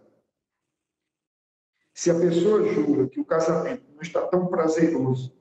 Se 1.93 2.09
a 2.09 2.19
pessoa 2.19 2.63
julga 2.63 3.09
que 3.09 3.19
o 3.19 3.25
casamento 3.25 3.83
não 3.91 4.01
está 4.01 4.25
tão 4.27 4.47
prazeroso 4.47 5.37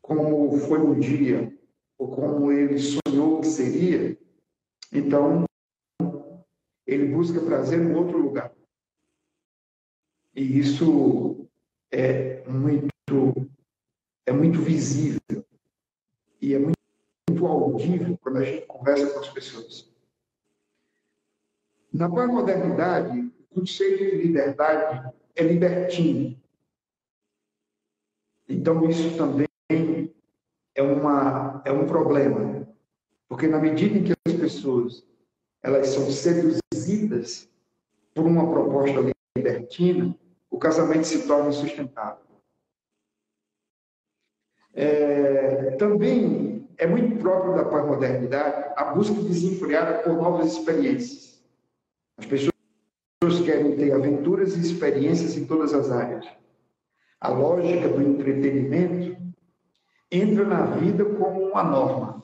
como 0.00 0.56
foi 0.58 0.80
um 0.80 0.98
dia, 0.98 1.56
ou 1.98 2.10
como 2.10 2.50
ele 2.50 2.78
sonhou 2.78 3.40
que 3.40 3.46
seria, 3.46 4.18
então 4.90 5.44
ele 6.86 7.14
busca 7.14 7.40
prazer 7.40 7.78
em 7.80 7.94
outro 7.94 8.18
lugar. 8.18 8.52
E 10.34 10.58
isso 10.58 11.46
é 11.92 12.42
muito, 12.48 13.50
é 14.26 14.32
muito 14.32 14.60
visível 14.62 15.44
e 16.40 16.54
é 16.54 16.58
muito, 16.58 16.78
muito 17.28 17.46
audível 17.46 18.18
quando 18.18 18.38
a 18.38 18.44
gente 18.44 18.66
conversa 18.66 19.12
com 19.12 19.20
as 19.20 19.28
pessoas. 19.28 19.89
Na 21.92 22.08
pós-modernidade, 22.08 23.18
o 23.50 23.60
conceito 23.60 23.98
de 23.98 24.22
liberdade 24.22 25.12
é 25.34 25.42
libertino. 25.42 26.40
Então, 28.48 28.88
isso 28.88 29.16
também 29.16 29.46
é, 30.74 30.82
uma, 30.82 31.62
é 31.64 31.72
um 31.72 31.86
problema. 31.86 32.68
Porque 33.28 33.46
na 33.46 33.58
medida 33.58 33.98
em 33.98 34.04
que 34.04 34.12
as 34.26 34.34
pessoas 34.34 35.04
elas 35.62 35.88
são 35.88 36.10
seduzidas 36.10 37.48
por 38.14 38.26
uma 38.26 38.50
proposta 38.50 39.12
libertina, 39.36 40.16
o 40.50 40.58
casamento 40.58 41.04
se 41.04 41.26
torna 41.26 41.50
insustentável. 41.50 42.24
É, 44.72 45.72
também 45.76 46.68
é 46.78 46.86
muito 46.86 47.18
próprio 47.18 47.54
da 47.54 47.64
pós-modernidade 47.64 48.72
a 48.76 48.84
busca 48.94 49.14
desenfreada 49.14 50.02
por 50.02 50.14
novas 50.14 50.52
experiências. 50.52 51.29
As 52.20 52.26
pessoas 52.26 53.46
querem 53.46 53.76
ter 53.76 53.92
aventuras 53.92 54.54
e 54.54 54.60
experiências 54.60 55.38
em 55.38 55.46
todas 55.46 55.72
as 55.72 55.90
áreas. 55.90 56.26
A 57.18 57.28
lógica 57.28 57.88
do 57.88 58.02
entretenimento 58.02 59.16
entra 60.12 60.44
na 60.44 60.66
vida 60.76 61.02
como 61.02 61.48
uma 61.48 61.64
norma. 61.64 62.22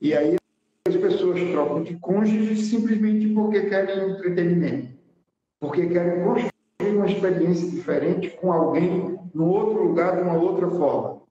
E 0.00 0.14
aí 0.14 0.36
as 0.88 0.96
pessoas 0.96 1.38
trocam 1.50 1.82
de 1.82 1.96
cônjuge 1.98 2.56
simplesmente 2.56 3.28
porque 3.34 3.68
querem 3.68 4.10
entretenimento, 4.10 4.98
porque 5.60 5.88
querem 5.88 6.24
construir 6.24 6.96
uma 6.96 7.10
experiência 7.10 7.70
diferente 7.70 8.30
com 8.30 8.52
alguém 8.52 9.18
no 9.34 9.48
outro 9.48 9.84
lugar 9.84 10.16
de 10.16 10.22
uma 10.22 10.38
outra 10.38 10.70
forma. 10.70 11.22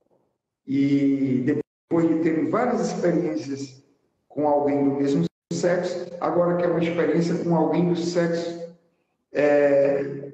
E 0.67 1.43
depois 1.43 2.07
de 2.07 2.21
ter 2.21 2.49
várias 2.49 2.91
experiências 2.91 3.83
com 4.27 4.47
alguém 4.47 4.83
do 4.83 4.95
mesmo 4.95 5.25
sexo, 5.53 6.11
agora 6.19 6.57
quer 6.57 6.69
uma 6.69 6.83
experiência 6.83 7.43
com 7.43 7.55
alguém 7.55 7.89
do 7.89 7.95
sexo. 7.95 8.75
É, 9.31 10.31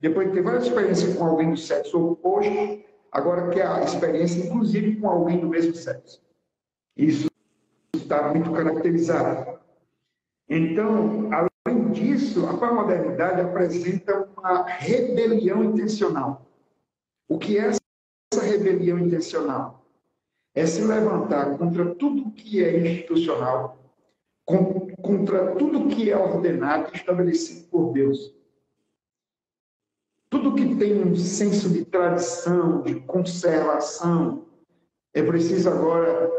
depois 0.00 0.28
de 0.28 0.34
ter 0.34 0.42
várias 0.42 0.64
experiências 0.64 1.16
com 1.16 1.24
alguém 1.24 1.50
do 1.50 1.56
sexo 1.56 2.12
oposto, 2.12 2.84
agora 3.10 3.48
quer 3.50 3.66
a 3.66 3.82
experiência, 3.82 4.46
inclusive, 4.46 4.96
com 4.96 5.08
alguém 5.08 5.40
do 5.40 5.48
mesmo 5.48 5.74
sexo. 5.74 6.22
Isso 6.96 7.28
está 7.94 8.32
muito 8.32 8.52
caracterizado. 8.52 9.58
Então, 10.48 11.28
além 11.32 11.90
disso, 11.90 12.46
a 12.46 12.56
pós-modernidade 12.56 13.40
apresenta 13.40 14.28
uma 14.36 14.64
rebelião 14.64 15.64
intencional. 15.64 16.46
O 17.28 17.38
que 17.38 17.58
é 17.58 17.70
essa 17.70 18.44
rebelião 18.44 18.98
intencional? 18.98 19.84
É 20.54 20.64
se 20.64 20.82
levantar 20.82 21.58
contra 21.58 21.94
tudo 21.94 22.30
que 22.30 22.64
é 22.64 22.78
institucional, 22.78 23.76
contra 25.02 25.54
tudo 25.56 25.88
que 25.88 26.10
é 26.10 26.16
ordenado 26.16 26.90
e 26.92 26.96
estabelecido 26.96 27.68
por 27.68 27.92
Deus. 27.92 28.34
Tudo 30.30 30.54
que 30.54 30.74
tem 30.76 31.02
um 31.02 31.14
senso 31.14 31.68
de 31.68 31.84
tradição, 31.84 32.82
de 32.82 33.00
conservação, 33.00 34.46
é 35.12 35.22
preciso 35.22 35.68
agora 35.68 36.30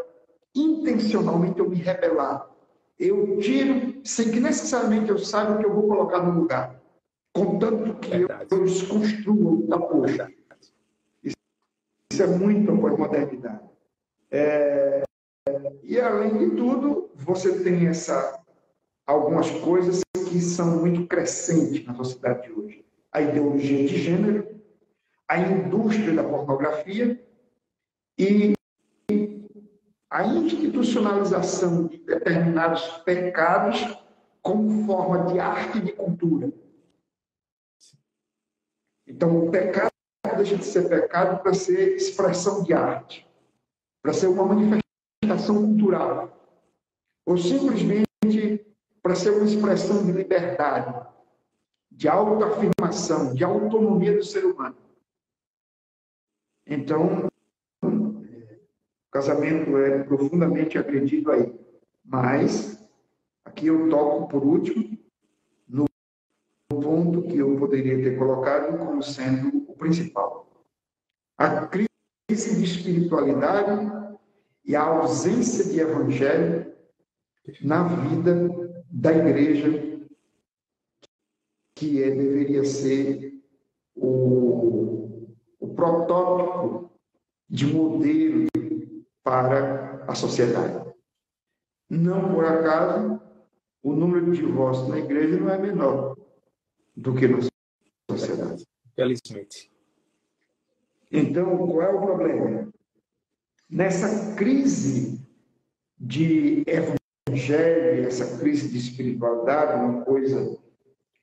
intencionalmente 0.55 1.59
eu 1.59 1.69
me 1.69 1.77
rebelar. 1.77 2.49
Eu 2.97 3.39
tiro, 3.39 4.01
sem 4.03 4.31
que 4.31 4.39
necessariamente 4.39 5.09
eu 5.09 5.17
saiba 5.17 5.53
o 5.53 5.57
que 5.59 5.65
eu 5.65 5.73
vou 5.73 5.87
colocar 5.87 6.21
no 6.21 6.41
lugar, 6.41 6.81
contanto 7.33 7.99
que 7.99 8.09
Verdade. 8.09 8.47
eu 8.51 8.63
desconstrua 8.63 9.51
o 9.51 9.67
tapojo. 9.67 10.27
Isso 11.23 12.23
é 12.23 12.27
muito 12.27 12.75
pós-modernidade. 12.77 13.61
É, 14.31 15.03
e, 15.83 15.99
além 15.99 16.37
de 16.37 16.55
tudo, 16.55 17.09
você 17.15 17.63
tem 17.63 17.87
essa, 17.87 18.39
algumas 19.05 19.49
coisas 19.49 20.01
que 20.13 20.39
são 20.41 20.79
muito 20.79 21.07
crescentes 21.07 21.85
na 21.85 21.93
sociedade 21.95 22.47
de 22.47 22.53
hoje. 22.53 22.85
A 23.11 23.21
ideologia 23.21 23.87
de 23.87 23.97
gênero, 23.97 24.61
a 25.27 25.39
indústria 25.39 26.13
da 26.13 26.23
pornografia 26.23 27.23
e 28.17 28.53
a 30.09 30.25
institucionalização 30.25 31.87
de 31.87 31.97
determinados 31.97 32.83
pecados 33.03 33.97
como 34.41 34.85
forma 34.85 35.31
de 35.31 35.39
arte 35.39 35.77
e 35.77 35.81
de 35.81 35.91
cultura. 35.93 36.51
Então, 39.07 39.45
o 39.45 39.51
pecado 39.51 39.91
deixa 40.35 40.55
de 40.55 40.65
ser 40.65 40.87
pecado 40.87 41.41
para 41.41 41.53
ser 41.53 41.95
expressão 41.95 42.63
de 42.63 42.73
arte, 42.73 43.27
para 44.01 44.13
ser 44.13 44.27
uma 44.27 44.45
manifestação 44.45 44.88
cultural, 45.89 46.31
ou 47.25 47.37
simplesmente 47.37 48.65
para 49.01 49.15
ser 49.15 49.31
uma 49.31 49.45
expressão 49.45 50.05
de 50.05 50.11
liberdade, 50.11 51.07
de 51.91 52.07
autoafirmação, 52.07 53.33
de 53.33 53.43
autonomia 53.43 54.15
do 54.15 54.23
ser 54.23 54.45
humano. 54.45 54.77
Então, 56.65 57.27
o 57.81 59.11
casamento 59.11 59.77
é 59.77 60.03
profundamente 60.03 60.77
agredido 60.77 61.31
aí. 61.31 61.59
Mas, 62.03 62.87
aqui 63.43 63.67
eu 63.67 63.89
toco 63.89 64.27
por 64.27 64.43
último, 64.43 64.97
no 65.67 65.85
ponto 66.69 67.23
que 67.23 67.37
eu 67.37 67.57
poderia 67.57 67.97
ter 67.97 68.17
colocado 68.17 68.77
como 68.77 69.01
sendo 69.01 69.65
o 69.67 69.75
principal. 69.75 70.47
A 71.37 71.65
crise 71.67 71.89
de 72.29 72.63
espiritualidade 72.63 74.08
e 74.69 74.75
a 74.75 74.83
ausência 74.83 75.65
de 75.65 75.79
evangelho 75.79 76.71
na 77.59 77.87
vida 77.87 78.35
da 78.87 79.11
igreja, 79.11 79.67
que 81.73 82.03
é, 82.03 82.11
deveria 82.11 82.63
ser 82.63 83.33
o, 83.95 85.33
o 85.59 85.73
protótipo 85.73 86.91
de 87.49 87.65
modelo 87.65 88.45
para 89.23 90.05
a 90.07 90.13
sociedade. 90.13 90.93
Não 91.89 92.31
por 92.31 92.45
acaso, 92.45 93.19
o 93.81 93.91
número 93.93 94.31
de 94.31 94.37
divórcios 94.39 94.87
na 94.87 94.99
igreja 94.99 95.39
não 95.39 95.49
é 95.49 95.57
menor 95.57 96.15
do 96.95 97.15
que 97.15 97.27
na 97.27 97.39
sociedade. 98.11 98.67
Felizmente. 98.95 99.71
Então, 101.11 101.57
qual 101.57 101.81
é 101.81 101.89
o 101.89 102.01
problema? 102.01 102.71
Nessa 103.69 104.35
crise 104.35 105.23
de 105.99 106.63
evangelho, 106.65 108.07
essa 108.07 108.39
crise 108.39 108.67
de 108.69 108.77
espiritualidade, 108.79 109.83
uma 109.83 110.03
coisa 110.03 110.57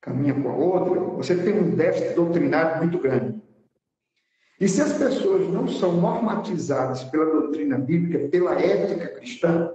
caminha 0.01 0.33
com 0.41 0.49
a 0.49 0.55
outra, 0.55 1.01
você 1.01 1.43
tem 1.43 1.59
um 1.59 1.75
déficit 1.75 2.15
doutrinário 2.15 2.79
muito 2.79 2.99
grande. 3.01 3.43
E 4.61 4.69
se 4.69 4.81
as 4.81 4.97
pessoas 4.97 5.49
não 5.49 5.67
são 5.67 6.01
normatizadas 6.01 7.03
pela 7.05 7.27
doutrina 7.27 7.79
bíblica, 7.79 8.29
pela 8.29 8.55
ética 8.55 9.09
cristã, 9.09 9.75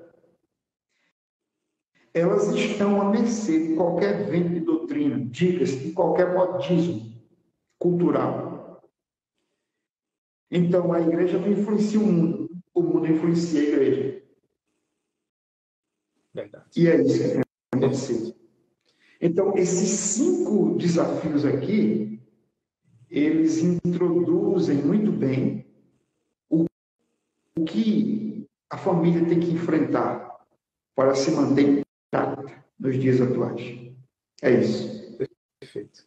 elas 2.14 2.48
estão 2.56 3.02
à 3.02 3.10
mercê 3.10 3.68
de 3.68 3.76
qualquer 3.76 4.30
vento 4.30 4.50
de 4.50 4.62
doutrina, 4.62 5.20
diga-se, 5.26 5.78
de 5.78 5.92
qualquer 5.92 6.34
modismo 6.34 7.12
cultural. 7.78 8.82
Então, 10.50 10.92
a 10.92 11.02
igreja 11.02 11.38
não 11.38 11.52
influencia 11.52 12.00
o 12.00 12.04
mundo, 12.04 12.51
o 12.74 12.82
mundo 12.82 13.08
influencia 13.08 13.60
a 13.60 13.64
igreja. 13.64 14.24
Verdade. 16.34 16.66
E 16.76 16.88
é 16.88 17.02
isso 17.02 17.18
que 17.18 17.30
tem 17.30 17.42
acontecido. 17.74 18.36
Então, 19.20 19.56
esses 19.56 19.90
cinco 19.90 20.78
desafios 20.78 21.46
aqui, 21.46 22.20
eles 23.10 23.60
introduzem 23.60 24.78
muito 24.78 25.12
bem 25.12 25.66
o, 26.50 26.66
o 27.58 27.66
que 27.66 28.48
a 28.70 28.78
família 28.78 29.28
tem 29.28 29.40
que 29.40 29.52
enfrentar 29.52 30.32
para 30.96 31.14
se 31.14 31.32
manter 31.32 31.84
intacta 32.08 32.66
nos 32.80 33.00
dias 33.00 33.22
atuais. 33.22 33.62
É 34.42 34.52
isso. 34.52 35.18
Perfeito. 35.60 36.04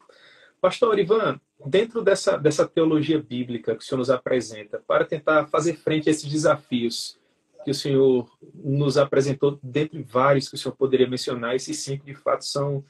Pastor 0.61 0.98
Ivan, 0.98 1.40
dentro 1.64 2.03
dessa, 2.03 2.37
dessa 2.37 2.66
teologia 2.66 3.20
bíblica 3.20 3.74
que 3.74 3.83
o 3.83 3.87
senhor 3.87 3.98
nos 3.98 4.11
apresenta, 4.11 4.83
para 4.87 5.05
tentar 5.05 5.46
fazer 5.46 5.74
frente 5.74 6.09
a 6.09 6.12
esses 6.12 6.31
desafios 6.31 7.18
que 7.64 7.70
o 7.70 7.74
senhor 7.74 8.29
nos 8.55 8.98
apresentou, 8.98 9.59
dentre 9.62 10.03
vários 10.03 10.48
que 10.48 10.55
o 10.55 10.59
senhor 10.59 10.74
poderia 10.74 11.09
mencionar, 11.09 11.57
esses 11.57 11.79
cinco 11.79 12.05
de 12.05 12.14
fato 12.14 12.44
são 12.44 12.85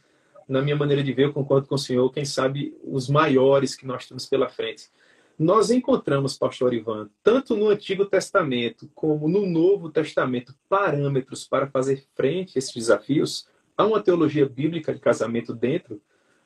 na 0.48 0.60
minha 0.60 0.76
maneira 0.76 1.02
de 1.02 1.12
ver, 1.12 1.24
eu 1.24 1.32
concordo 1.32 1.66
com 1.66 1.74
o 1.74 1.78
senhor, 1.78 2.10
quem 2.10 2.24
sabe 2.24 2.76
os 2.84 3.08
maiores 3.08 3.74
que 3.74 3.86
nós 3.86 4.06
temos 4.06 4.26
pela 4.26 4.48
frente. 4.48 4.90
Nós 5.38 5.70
encontramos, 5.70 6.36
pastor 6.36 6.72
Ivan, 6.72 7.08
tanto 7.22 7.56
no 7.56 7.68
Antigo 7.68 8.06
Testamento 8.06 8.88
como 8.94 9.28
no 9.28 9.46
Novo 9.46 9.90
Testamento, 9.90 10.54
parâmetros 10.68 11.44
para 11.44 11.66
fazer 11.66 12.04
frente 12.14 12.52
a 12.54 12.58
esses 12.58 12.72
desafios. 12.72 13.48
Há 13.76 13.84
uma 13.84 14.00
teologia 14.00 14.46
bíblica 14.46 14.94
de 14.94 15.00
casamento 15.00 15.52
dentro 15.52 16.00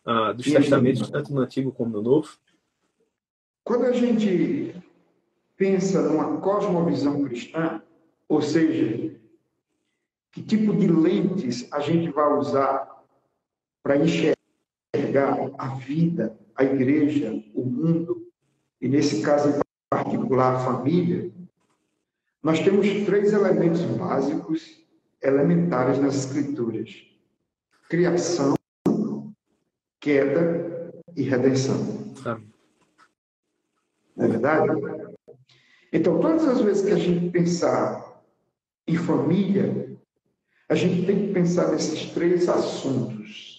ah, 0.08 0.32
dos 0.32 0.46
testamentos, 0.46 1.10
tanto 1.10 1.34
no 1.34 1.40
Antigo 1.40 1.70
como 1.70 1.90
no 1.90 2.00
Novo? 2.00 2.30
Quando 3.62 3.84
a 3.84 3.92
gente 3.92 4.74
pensa 5.54 6.00
numa 6.00 6.40
cosmovisão 6.40 7.22
cristã, 7.24 7.82
ou 8.26 8.40
seja, 8.40 9.14
que 10.32 10.42
tipo 10.42 10.74
de 10.74 10.86
lentes 10.86 11.70
a 11.70 11.80
gente 11.80 12.10
vai 12.10 12.32
usar 12.38 13.04
para 13.82 13.98
enxergar 13.98 14.34
a 15.58 15.74
vida, 15.74 16.38
a 16.56 16.64
igreja, 16.64 17.44
o 17.54 17.66
mundo, 17.66 18.26
e 18.80 18.88
nesse 18.88 19.20
caso 19.20 19.50
em 19.50 19.60
particular 19.90 20.56
a 20.56 20.60
família, 20.60 21.30
nós 22.42 22.60
temos 22.60 22.86
três 23.04 23.34
elementos 23.34 23.82
básicos, 23.82 24.82
elementares 25.20 25.98
nas 25.98 26.16
Escrituras: 26.16 27.04
criação, 27.90 28.57
queda 30.00 30.92
e 31.16 31.22
redenção. 31.22 32.14
Não 34.16 34.24
é 34.24 34.28
verdade? 34.28 34.68
Então, 35.92 36.20
todas 36.20 36.46
as 36.46 36.60
vezes 36.60 36.84
que 36.84 36.92
a 36.92 36.98
gente 36.98 37.30
pensar 37.30 38.22
em 38.86 38.96
família, 38.96 39.96
a 40.68 40.74
gente 40.74 41.06
tem 41.06 41.26
que 41.26 41.32
pensar 41.32 41.70
nesses 41.70 42.10
três 42.10 42.48
assuntos 42.48 43.58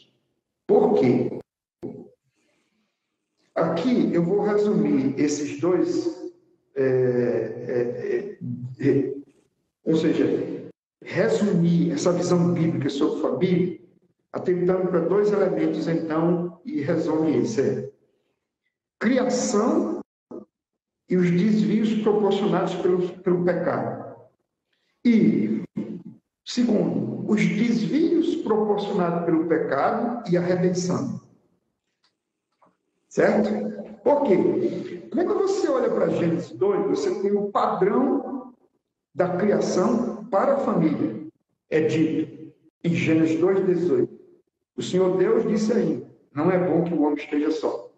por 0.70 1.00
quê? 1.00 1.40
Aqui 3.56 4.14
eu 4.14 4.24
vou 4.24 4.44
resumir 4.44 5.20
esses 5.20 5.60
dois, 5.60 6.32
é, 6.76 6.84
é, 7.68 8.38
é, 8.80 8.88
é, 8.88 9.14
ou 9.84 9.96
seja, 9.96 10.26
resumir 11.04 11.92
essa 11.92 12.14
visão 12.14 12.54
bíblica 12.54 12.88
sobre 12.88 13.20
família, 13.20 13.79
atentando 14.32 14.88
para 14.88 15.00
dois 15.02 15.32
elementos, 15.32 15.88
então, 15.88 16.60
e 16.66 16.82
resume 16.82 17.42
isso. 17.42 17.62
É 17.62 17.90
criação 19.00 20.02
e 21.10 21.16
os 21.16 21.32
desvios 21.32 22.02
proporcionados 22.04 22.76
pelo, 22.76 23.08
pelo 23.20 23.46
pecado. 23.46 24.16
E, 25.04 25.64
segundo, 26.46 27.32
os 27.32 27.40
desvios 27.40 28.36
proporcionados 28.38 29.26
pelo 29.26 29.48
pecado 29.48 30.30
e 30.30 30.38
a 30.38 30.42
redenção. 30.42 31.22
Certo? 33.08 33.50
Por 34.04 34.24
quê? 34.24 35.08
Quando 35.12 35.34
você 35.36 35.68
olha 35.70 35.90
para 35.90 36.10
Gênesis 36.10 36.52
2, 36.52 36.90
você 36.90 37.22
tem 37.22 37.32
o 37.32 37.50
padrão 37.52 38.54
da 39.16 39.38
criação 39.38 40.26
para 40.26 40.56
a 40.56 40.60
família. 40.60 41.28
É 41.70 41.82
dito 41.82 42.54
em 42.84 42.94
Gênesis 42.94 43.40
2,18. 43.40 44.19
O 44.80 44.82
Senhor 44.82 45.18
Deus 45.18 45.46
disse 45.46 45.74
aí: 45.74 46.08
não 46.34 46.50
é 46.50 46.58
bom 46.58 46.86
que 46.86 46.94
o 46.94 47.02
homem 47.02 47.18
esteja 47.22 47.52
só. 47.52 47.92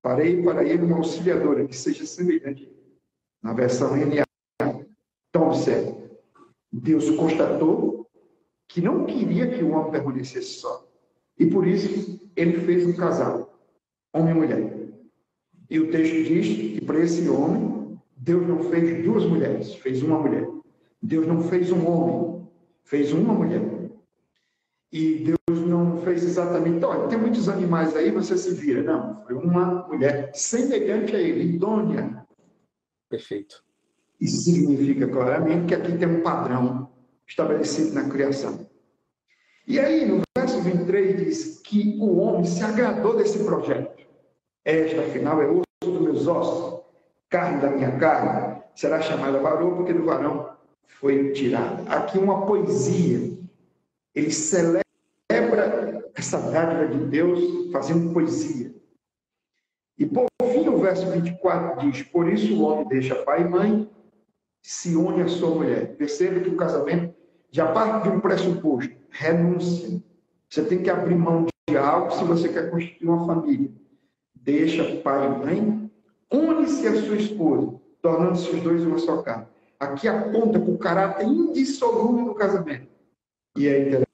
Parei 0.00 0.42
para 0.42 0.64
ele 0.64 0.84
uma 0.84 0.96
auxiliadora 0.96 1.66
que 1.66 1.76
seja 1.76 2.06
semelhante 2.06 2.74
na 3.42 3.52
versão 3.52 3.94
NA. 3.94 4.24
Então, 5.28 5.48
observe. 5.48 5.94
Deus 6.72 7.10
constatou 7.10 8.08
que 8.66 8.80
não 8.80 9.04
queria 9.04 9.46
que 9.48 9.62
o 9.62 9.72
homem 9.72 9.92
permanecesse 9.92 10.54
só. 10.54 10.88
E 11.38 11.44
por 11.44 11.66
isso, 11.66 12.18
ele 12.34 12.58
fez 12.60 12.86
um 12.86 12.96
casal, 12.96 13.54
homem 14.14 14.30
e 14.30 14.38
mulher. 14.38 14.88
E 15.68 15.78
o 15.78 15.90
texto 15.90 16.24
diz 16.24 16.46
que 16.46 16.84
para 16.86 17.00
esse 17.00 17.28
homem, 17.28 18.00
Deus 18.16 18.48
não 18.48 18.62
fez 18.70 19.04
duas 19.04 19.26
mulheres, 19.26 19.74
fez 19.74 20.02
uma 20.02 20.18
mulher. 20.18 20.48
Deus 21.02 21.26
não 21.26 21.42
fez 21.42 21.70
um 21.70 21.86
homem, 21.86 22.48
fez 22.82 23.12
uma 23.12 23.34
mulher. 23.34 23.71
E 24.92 25.24
Deus 25.24 25.66
não 25.66 26.02
fez 26.02 26.22
exatamente. 26.22 26.84
Olha, 26.84 27.08
tem 27.08 27.18
muitos 27.18 27.48
animais 27.48 27.96
aí, 27.96 28.10
você 28.10 28.36
se 28.36 28.52
vira. 28.52 28.82
Não, 28.82 29.24
foi 29.24 29.34
uma 29.34 29.86
mulher 29.88 30.30
semelhante 30.34 31.16
a 31.16 31.20
ele, 31.20 31.54
idônea. 31.54 32.26
Perfeito. 33.08 33.64
Isso 34.20 34.42
significa 34.42 35.08
claramente 35.08 35.66
que 35.66 35.74
aqui 35.74 35.96
tem 35.96 36.06
um 36.06 36.20
padrão 36.20 36.90
estabelecido 37.26 37.94
na 37.94 38.08
criação. 38.08 38.66
E 39.66 39.80
aí, 39.80 40.04
no 40.04 40.20
verso 40.36 40.60
23, 40.60 41.16
diz 41.16 41.60
que 41.60 41.96
o 41.98 42.18
homem 42.18 42.44
se 42.44 42.62
agradou 42.62 43.16
desse 43.16 43.42
projeto. 43.42 44.06
Esta, 44.64 45.00
afinal, 45.00 45.40
é 45.40 45.48
osso 45.48 45.64
dos 45.82 46.00
meus 46.00 46.26
ossos, 46.26 46.82
carne 47.30 47.62
da 47.62 47.70
minha 47.70 47.96
carne, 47.98 48.62
será 48.74 49.00
chamada 49.00 49.40
varão, 49.40 49.76
porque 49.76 49.92
do 49.92 50.04
varão 50.04 50.50
foi 50.86 51.32
tirada. 51.32 51.82
Aqui 51.90 52.18
uma 52.18 52.46
poesia. 52.46 53.31
Ele 54.14 54.30
celebra 54.30 54.82
essa 56.14 56.38
dádiva 56.38 56.86
de 56.86 57.06
Deus 57.06 57.70
fazendo 57.72 58.12
poesia. 58.12 58.74
E 59.98 60.06
por 60.06 60.26
fim, 60.42 60.68
o 60.68 60.78
verso 60.78 61.10
24 61.10 61.80
diz: 61.80 62.02
Por 62.02 62.28
isso 62.28 62.54
o 62.54 62.62
homem 62.62 62.88
deixa 62.88 63.14
pai 63.24 63.42
e 63.42 63.48
mãe, 63.48 63.90
se 64.62 64.94
une 64.96 65.22
à 65.22 65.28
sua 65.28 65.54
mulher. 65.54 65.96
Perceba 65.96 66.40
que 66.40 66.50
o 66.50 66.56
casamento 66.56 67.14
já 67.50 67.72
parte 67.72 68.08
de 68.08 68.16
um 68.16 68.20
pressuposto: 68.20 68.94
renúncia. 69.10 70.02
Você 70.48 70.64
tem 70.64 70.82
que 70.82 70.90
abrir 70.90 71.14
mão 71.14 71.46
de 71.68 71.76
algo 71.76 72.10
se 72.10 72.24
você 72.24 72.48
quer 72.48 72.70
constituir 72.70 73.08
uma 73.08 73.26
família. 73.26 73.70
Deixa 74.34 74.96
pai 75.02 75.26
e 75.26 75.38
mãe, 75.38 75.90
une-se 76.30 76.86
à 76.86 77.02
sua 77.02 77.16
esposa, 77.16 77.80
tornando-se 78.02 78.50
os 78.50 78.60
dois 78.60 78.84
uma 78.84 78.98
só 78.98 79.22
carne. 79.22 79.46
Aqui 79.78 80.08
aponta 80.08 80.60
para 80.60 80.70
o 80.70 80.78
caráter 80.78 81.26
indissolúvel 81.26 82.26
do 82.26 82.34
casamento. 82.34 82.91
E 83.56 83.68
é 83.68 84.04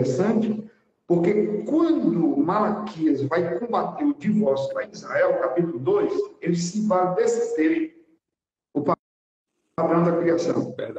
interessante 0.00 0.70
porque 1.06 1.64
quando 1.64 2.36
Malaquias 2.36 3.22
vai 3.24 3.58
combater 3.58 4.04
o 4.04 4.14
divórcio 4.14 4.74
lá 4.74 4.84
em 4.84 4.90
Israel, 4.90 5.38
capítulo 5.40 5.78
2, 5.78 6.12
ele 6.42 6.56
se 6.56 6.86
vale 6.86 7.16
desse 7.16 7.94
o 8.74 8.82
padrão 8.82 10.04
da 10.04 10.18
criação. 10.18 10.74
Verdade. 10.74 10.98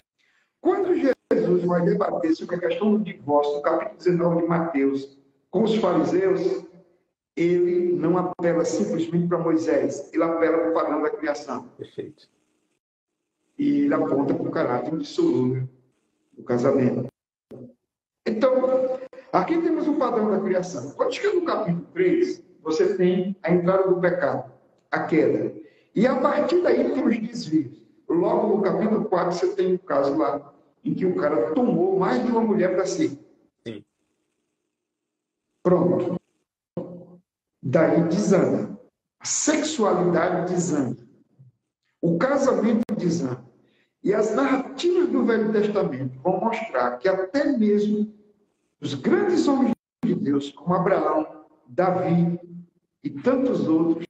Quando 0.61 0.95
Jesus 0.95 1.63
vai 1.63 1.81
debater 1.83 2.35
sobre 2.35 2.55
a 2.55 2.59
questão 2.59 2.95
do 2.95 3.03
divórcio, 3.03 3.55
no 3.55 3.61
capítulo 3.61 3.97
19 3.97 4.41
de 4.41 4.47
Mateus, 4.47 5.19
com 5.51 5.63
os 5.63 5.75
fariseus, 5.75 6.65
ele 7.35 7.93
não 7.93 8.17
apela 8.17 8.65
simplesmente 8.65 9.27
para 9.27 9.37
Moisés, 9.37 10.11
ele 10.13 10.23
apela 10.23 10.57
para 10.57 10.71
o 10.71 10.73
padrão 10.73 11.01
da 11.01 11.09
criação. 11.11 11.67
Perfeito. 11.77 12.27
E 13.57 13.81
ele 13.81 13.93
aponta 13.93 14.33
para 14.33 14.47
o 14.47 14.51
caráter 14.51 14.93
indissolúvel 14.93 15.69
do 16.33 16.43
casamento. 16.43 17.08
Então, 18.29 18.99
Aqui 19.31 19.61
temos 19.61 19.87
o 19.87 19.95
padrão 19.95 20.31
da 20.31 20.39
criação. 20.39 20.91
Quando 20.91 21.13
chega 21.13 21.33
no 21.33 21.45
capítulo 21.45 21.85
3, 21.93 22.43
você 22.63 22.95
tem 22.95 23.35
a 23.43 23.51
entrada 23.51 23.87
do 23.87 23.99
pecado, 23.99 24.51
a 24.89 25.03
queda. 25.03 25.53
E 25.93 26.07
a 26.07 26.15
partir 26.19 26.61
daí 26.63 26.91
tem 26.91 27.07
os 27.07 27.19
desvios. 27.19 27.79
Logo 28.07 28.57
no 28.57 28.63
capítulo 28.63 29.05
4, 29.05 29.31
você 29.31 29.55
tem 29.55 29.73
o 29.73 29.75
um 29.75 29.77
caso 29.77 30.17
lá 30.17 30.51
em 30.83 30.95
que 30.95 31.05
o 31.05 31.15
cara 31.15 31.53
tomou 31.53 31.99
mais 31.99 32.23
de 32.25 32.31
uma 32.31 32.41
mulher 32.41 32.73
para 32.73 32.87
si. 32.87 33.19
Sim. 33.67 33.85
Pronto. 35.61 36.19
Daí 37.61 38.03
desanda. 38.05 38.79
A 39.19 39.25
sexualidade 39.25 40.51
desanda. 40.51 40.97
O 42.01 42.17
casamento 42.17 42.95
desanda. 42.97 43.45
E 44.03 44.11
as 44.11 44.33
narrativas 44.33 45.09
do 45.09 45.23
Velho 45.25 45.51
Testamento 45.51 46.17
vão 46.21 46.39
mostrar 46.39 46.97
que 46.97 47.07
até 47.07 47.45
mesmo 47.51 48.18
os 48.81 48.93
grandes 48.93 49.47
homens 49.47 49.75
de 50.03 50.15
Deus, 50.15 50.51
como 50.51 50.73
Abraão, 50.73 51.45
Davi 51.67 52.39
e 53.03 53.09
tantos 53.09 53.67
outros, 53.67 54.05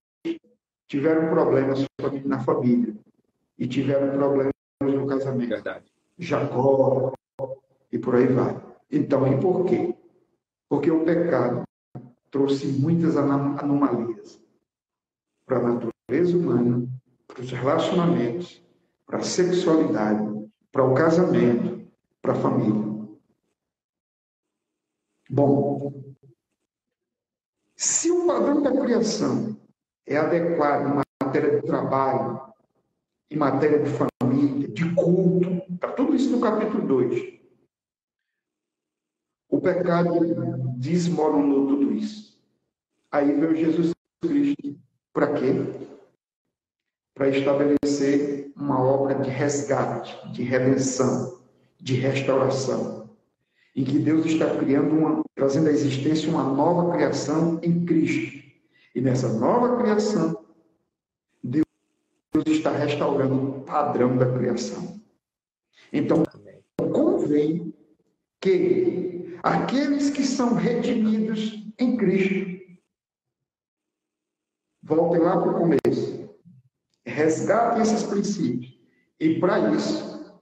tiveram 0.87 1.29
problemas 1.29 1.85
na 2.25 2.39
família 2.39 2.95
e 3.57 3.67
tiveram 3.67 4.11
problemas 4.17 4.53
no 4.81 5.07
casamento. 5.07 5.49
Verdade. 5.49 5.85
Jacó 6.17 7.13
e 7.91 7.97
por 7.97 8.15
aí 8.15 8.27
vai. 8.27 8.59
Então, 8.91 9.31
e 9.31 9.39
por 9.39 9.65
quê? 9.65 9.95
Porque 10.67 10.91
o 10.91 11.03
pecado 11.03 11.63
trouxe 12.31 12.67
muitas 12.67 13.17
anomalias 13.17 14.39
para 15.45 15.59
a 15.59 15.73
natureza 15.73 16.37
humana, 16.37 16.87
para 17.27 17.41
os 17.41 17.51
relacionamentos, 17.51 18.63
para 19.05 19.17
a 19.17 19.23
sexualidade, 19.23 20.49
para 20.71 20.83
o 20.83 20.93
casamento, 20.93 21.87
para 22.21 22.33
a 22.33 22.35
família. 22.35 22.88
Bom, 25.31 26.15
se 27.75 28.09
o 28.09 28.25
padrão 28.25 28.63
da 28.63 28.71
criação 28.71 29.55
é 30.07 30.17
adequado 30.17 30.87
em 30.87 31.03
matéria 31.23 31.61
de 31.61 31.67
trabalho, 31.67 32.41
em 33.29 33.37
matéria 33.37 33.83
de 33.83 33.91
família, 33.91 34.67
de 34.69 34.95
culto, 34.95 35.61
está 35.71 35.91
tudo 35.91 36.15
isso 36.15 36.31
no 36.31 36.41
capítulo 36.41 36.87
2. 36.87 37.39
O 39.49 39.61
pecado 39.61 40.19
desmoronou 40.77 41.67
tudo 41.67 41.91
isso. 41.93 42.41
Aí 43.11 43.31
veio 43.31 43.55
Jesus 43.55 43.91
Cristo. 44.21 44.79
Para 45.13 45.33
quê? 45.33 45.53
Para 47.13 47.29
estabelecer 47.29 48.51
uma 48.55 48.81
obra 48.81 49.13
de 49.13 49.29
resgate, 49.29 50.31
de 50.31 50.41
redenção, 50.41 51.39
de 51.79 51.93
restauração 51.93 52.98
em 53.79 53.83
que 53.85 53.97
Deus 53.97 54.25
está 54.25 54.57
criando 54.57 54.93
uma, 54.93 55.23
trazendo 55.33 55.69
à 55.69 55.71
existência 55.71 56.29
uma 56.29 56.43
nova 56.43 56.91
criação 56.91 57.61
em 57.63 57.85
Cristo. 57.85 58.45
E 58.93 58.99
nessa 58.99 59.31
nova 59.39 59.77
criação, 59.81 60.45
Deus 61.41 61.63
está 62.45 62.71
restaurando 62.71 63.35
o 63.35 63.61
padrão 63.61 64.17
da 64.17 64.37
criação. 64.37 64.99
Então, 65.93 66.25
convém 66.91 67.73
que 68.41 69.37
aqueles 69.41 70.09
que 70.09 70.25
são 70.25 70.55
redimidos 70.55 71.65
em 71.79 71.95
Cristo 71.95 72.59
voltem 74.83 75.21
lá 75.21 75.39
para 75.39 75.51
o 75.51 75.57
começo, 75.57 76.37
resgatem 77.05 77.81
esses 77.81 78.03
princípios. 78.03 78.77
E 79.21 79.39
para 79.39 79.73
isso 79.73 80.37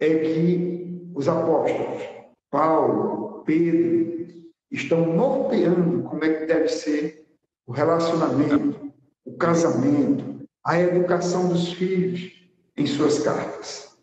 é 0.00 0.18
que 0.20 1.10
os 1.14 1.28
apóstolos 1.28 2.19
Paulo, 2.50 3.42
Pedro, 3.44 4.26
estão 4.70 5.14
norteando 5.14 6.02
como 6.02 6.24
é 6.24 6.34
que 6.34 6.46
deve 6.46 6.68
ser 6.68 7.26
o 7.66 7.72
relacionamento, 7.72 8.92
o 9.24 9.36
casamento, 9.36 10.46
a 10.64 10.80
educação 10.80 11.48
dos 11.48 11.72
filhos 11.72 12.32
em 12.76 12.86
suas 12.86 13.20
cartas. 13.20 13.96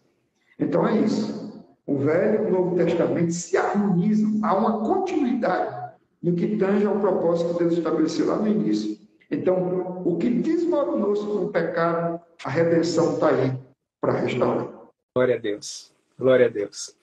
Então 0.59 0.87
é 0.87 1.01
isso. 1.01 1.65
O 1.85 1.97
Velho 1.99 2.43
e 2.43 2.47
o 2.47 2.51
Novo 2.51 2.75
Testamento 2.75 3.31
se 3.31 3.55
harmonizam, 3.57 4.39
há 4.43 4.55
uma 4.55 4.85
continuidade 4.85 5.95
no 6.21 6.35
que 6.35 6.57
tange 6.57 6.85
ao 6.85 6.99
propósito 6.99 7.53
que 7.53 7.59
Deus 7.59 7.77
estabeleceu 7.77 8.27
lá 8.27 8.37
no 8.37 8.47
início. 8.47 8.97
Então, 9.29 10.03
o 10.05 10.17
que 10.17 10.29
desmoronou-se 10.29 11.25
com 11.25 11.45
o 11.45 11.51
pecado, 11.51 12.19
a 12.43 12.49
redenção 12.49 13.13
está 13.13 13.29
aí 13.29 13.57
para 14.01 14.13
restaurar. 14.13 14.67
Glória 15.15 15.35
a 15.35 15.39
Deus. 15.39 15.93
Glória 16.17 16.45
a 16.47 16.49
Deus. 16.49 16.95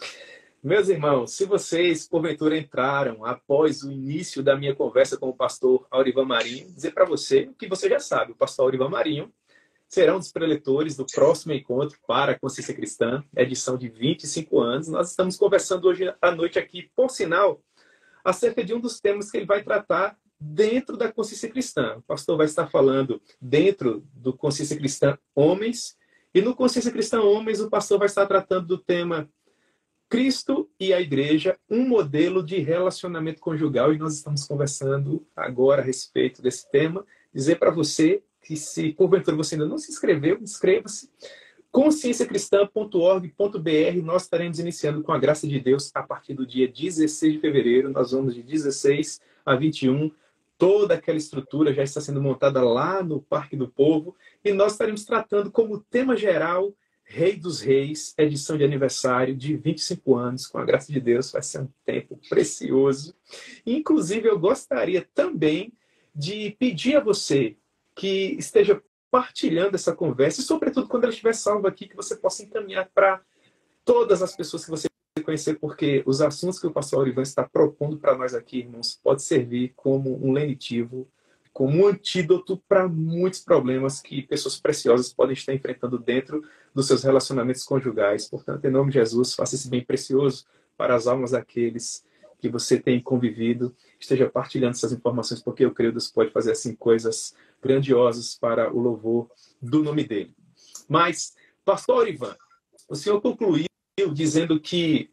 Meus 0.64 0.88
irmãos, 0.88 1.32
se 1.32 1.44
vocês 1.44 2.08
porventura 2.08 2.56
entraram 2.56 3.22
após 3.22 3.82
o 3.82 3.92
início 3.92 4.42
da 4.42 4.56
minha 4.56 4.74
conversa 4.74 5.14
com 5.14 5.28
o 5.28 5.36
pastor 5.36 5.86
Aurivan 5.90 6.24
Marinho, 6.24 6.72
dizer 6.72 6.92
para 6.92 7.04
você 7.04 7.42
o 7.42 7.52
que 7.52 7.68
você 7.68 7.86
já 7.86 8.00
sabe, 8.00 8.32
o 8.32 8.34
pastor 8.34 8.64
Aurivan 8.64 8.88
Marinho 8.88 9.30
será 9.86 10.16
um 10.16 10.18
dos 10.18 10.32
preletores 10.32 10.96
do 10.96 11.04
próximo 11.04 11.52
encontro 11.52 11.98
para 12.08 12.32
a 12.32 12.38
consciência 12.38 12.72
cristã, 12.72 13.22
edição 13.36 13.76
de 13.76 13.90
25 13.90 14.58
anos. 14.58 14.88
Nós 14.88 15.10
estamos 15.10 15.36
conversando 15.36 15.86
hoje 15.86 16.10
à 16.18 16.30
noite 16.30 16.58
aqui, 16.58 16.90
por 16.96 17.10
sinal, 17.10 17.60
acerca 18.24 18.64
de 18.64 18.72
um 18.72 18.80
dos 18.80 18.98
temas 18.98 19.30
que 19.30 19.36
ele 19.36 19.44
vai 19.44 19.62
tratar 19.62 20.16
dentro 20.40 20.96
da 20.96 21.12
consciência 21.12 21.50
cristã. 21.50 21.98
O 21.98 22.02
pastor 22.04 22.38
vai 22.38 22.46
estar 22.46 22.68
falando 22.68 23.20
dentro 23.38 24.02
do 24.14 24.32
consciência 24.32 24.78
cristã 24.78 25.18
homens, 25.34 25.94
e 26.34 26.40
no 26.40 26.56
consciência 26.56 26.90
cristã 26.90 27.20
homens 27.20 27.60
o 27.60 27.68
pastor 27.68 27.98
vai 27.98 28.06
estar 28.06 28.24
tratando 28.24 28.66
do 28.66 28.78
tema 28.78 29.28
Cristo 30.08 30.68
e 30.78 30.92
a 30.92 31.00
igreja, 31.00 31.58
um 31.68 31.88
modelo 31.88 32.42
de 32.42 32.58
relacionamento 32.58 33.40
conjugal, 33.40 33.92
e 33.92 33.98
nós 33.98 34.14
estamos 34.14 34.46
conversando 34.46 35.26
agora 35.34 35.82
a 35.82 35.84
respeito 35.84 36.40
desse 36.40 36.70
tema. 36.70 37.04
Dizer 37.32 37.56
para 37.56 37.70
você 37.70 38.22
que, 38.42 38.56
se 38.56 38.92
porventura 38.92 39.36
você 39.36 39.54
ainda 39.54 39.66
não 39.66 39.78
se 39.78 39.90
inscreveu, 39.90 40.38
inscreva-se. 40.40 41.10
conscienciacristã.org.br, 41.72 44.02
nós 44.04 44.22
estaremos 44.22 44.58
iniciando 44.58 45.02
com 45.02 45.12
a 45.12 45.18
graça 45.18 45.48
de 45.48 45.58
Deus 45.58 45.90
a 45.94 46.02
partir 46.02 46.34
do 46.34 46.46
dia 46.46 46.68
16 46.68 47.34
de 47.34 47.40
fevereiro. 47.40 47.90
Nós 47.90 48.12
vamos 48.12 48.34
de 48.34 48.42
16 48.42 49.20
a 49.44 49.56
21. 49.56 50.10
Toda 50.56 50.94
aquela 50.94 51.18
estrutura 51.18 51.74
já 51.74 51.82
está 51.82 52.00
sendo 52.00 52.22
montada 52.22 52.62
lá 52.62 53.02
no 53.02 53.20
Parque 53.20 53.56
do 53.56 53.66
Povo 53.66 54.14
e 54.44 54.52
nós 54.52 54.72
estaremos 54.72 55.04
tratando 55.04 55.50
como 55.50 55.80
tema 55.80 56.16
geral 56.16 56.72
Rei 57.04 57.36
dos 57.36 57.60
Reis, 57.60 58.14
edição 58.16 58.56
de 58.56 58.64
aniversário 58.64 59.36
de 59.36 59.56
25 59.56 60.16
anos, 60.16 60.46
com 60.46 60.58
a 60.58 60.64
graça 60.64 60.92
de 60.92 61.00
Deus, 61.00 61.30
vai 61.30 61.42
ser 61.42 61.60
um 61.60 61.68
tempo 61.84 62.18
precioso. 62.28 63.14
Inclusive, 63.64 64.28
eu 64.28 64.38
gostaria 64.38 65.06
também 65.14 65.72
de 66.14 66.56
pedir 66.58 66.96
a 66.96 67.00
você 67.00 67.56
que 67.94 68.36
esteja 68.38 68.82
partilhando 69.10 69.76
essa 69.76 69.94
conversa, 69.94 70.40
e 70.40 70.44
sobretudo 70.44 70.88
quando 70.88 71.04
ela 71.04 71.12
estiver 71.12 71.34
salva 71.34 71.68
aqui, 71.68 71.86
que 71.86 71.94
você 71.94 72.16
possa 72.16 72.42
encaminhar 72.42 72.90
para 72.92 73.22
todas 73.84 74.22
as 74.22 74.34
pessoas 74.34 74.64
que 74.64 74.70
você 74.70 74.88
conhecer, 75.24 75.54
porque 75.58 76.02
os 76.06 76.20
assuntos 76.20 76.58
que 76.58 76.66
o 76.66 76.72
pastor 76.72 77.00
Olivan 77.00 77.22
está 77.22 77.44
propondo 77.44 77.96
para 77.96 78.16
nós 78.16 78.34
aqui, 78.34 78.58
irmãos, 78.58 78.98
pode 79.02 79.22
servir 79.22 79.72
como 79.76 80.24
um 80.24 80.32
lenitivo 80.32 81.08
como 81.54 81.84
um 81.84 81.86
antídoto 81.86 82.60
para 82.68 82.88
muitos 82.88 83.38
problemas 83.38 84.00
que 84.00 84.22
pessoas 84.22 84.58
preciosas 84.60 85.12
podem 85.12 85.34
estar 85.34 85.54
enfrentando 85.54 85.96
dentro 86.00 86.42
dos 86.74 86.88
seus 86.88 87.04
relacionamentos 87.04 87.62
conjugais. 87.62 88.28
Portanto, 88.28 88.64
em 88.64 88.70
nome 88.70 88.90
de 88.90 88.98
Jesus, 88.98 89.34
faça 89.34 89.54
esse 89.54 89.70
bem 89.70 89.82
precioso 89.82 90.44
para 90.76 90.96
as 90.96 91.06
almas 91.06 91.30
daqueles 91.30 92.04
que 92.40 92.48
você 92.48 92.80
tem 92.80 93.00
convivido. 93.00 93.72
Esteja 94.00 94.28
partilhando 94.28 94.72
essas 94.72 94.92
informações, 94.92 95.40
porque 95.40 95.64
eu 95.64 95.72
creio 95.72 95.92
que 95.92 95.98
Deus 95.98 96.10
pode 96.10 96.32
fazer 96.32 96.50
assim 96.50 96.74
coisas 96.74 97.36
grandiosas 97.62 98.36
para 98.36 98.74
o 98.74 98.80
louvor 98.80 99.30
do 99.62 99.80
nome 99.80 100.02
dele. 100.02 100.34
Mas, 100.88 101.36
pastor 101.64 102.08
Ivan, 102.08 102.36
o 102.88 102.96
senhor 102.96 103.20
concluiu 103.20 103.66
dizendo 104.12 104.58
que 104.58 105.08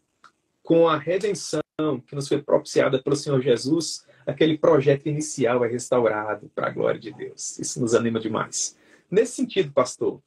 com 0.64 0.90
a 0.90 0.98
redenção 0.98 1.62
que 2.08 2.16
nos 2.16 2.28
foi 2.28 2.42
propiciada 2.42 3.02
pelo 3.02 3.16
Senhor 3.16 3.42
Jesus, 3.42 4.06
aquele 4.26 4.58
projeto 4.58 5.08
inicial 5.08 5.64
é 5.66 5.68
restaurado 5.68 6.50
para 6.54 6.68
a 6.68 6.72
glória 6.72 7.00
de 7.00 7.12
Deus. 7.12 7.58
Isso 7.60 7.80
nos 7.82 7.94
anima 7.94 8.20
demais. 8.20 8.78
Nesse 9.10 9.34
sentido, 9.34 9.72
pastor, 9.72 10.22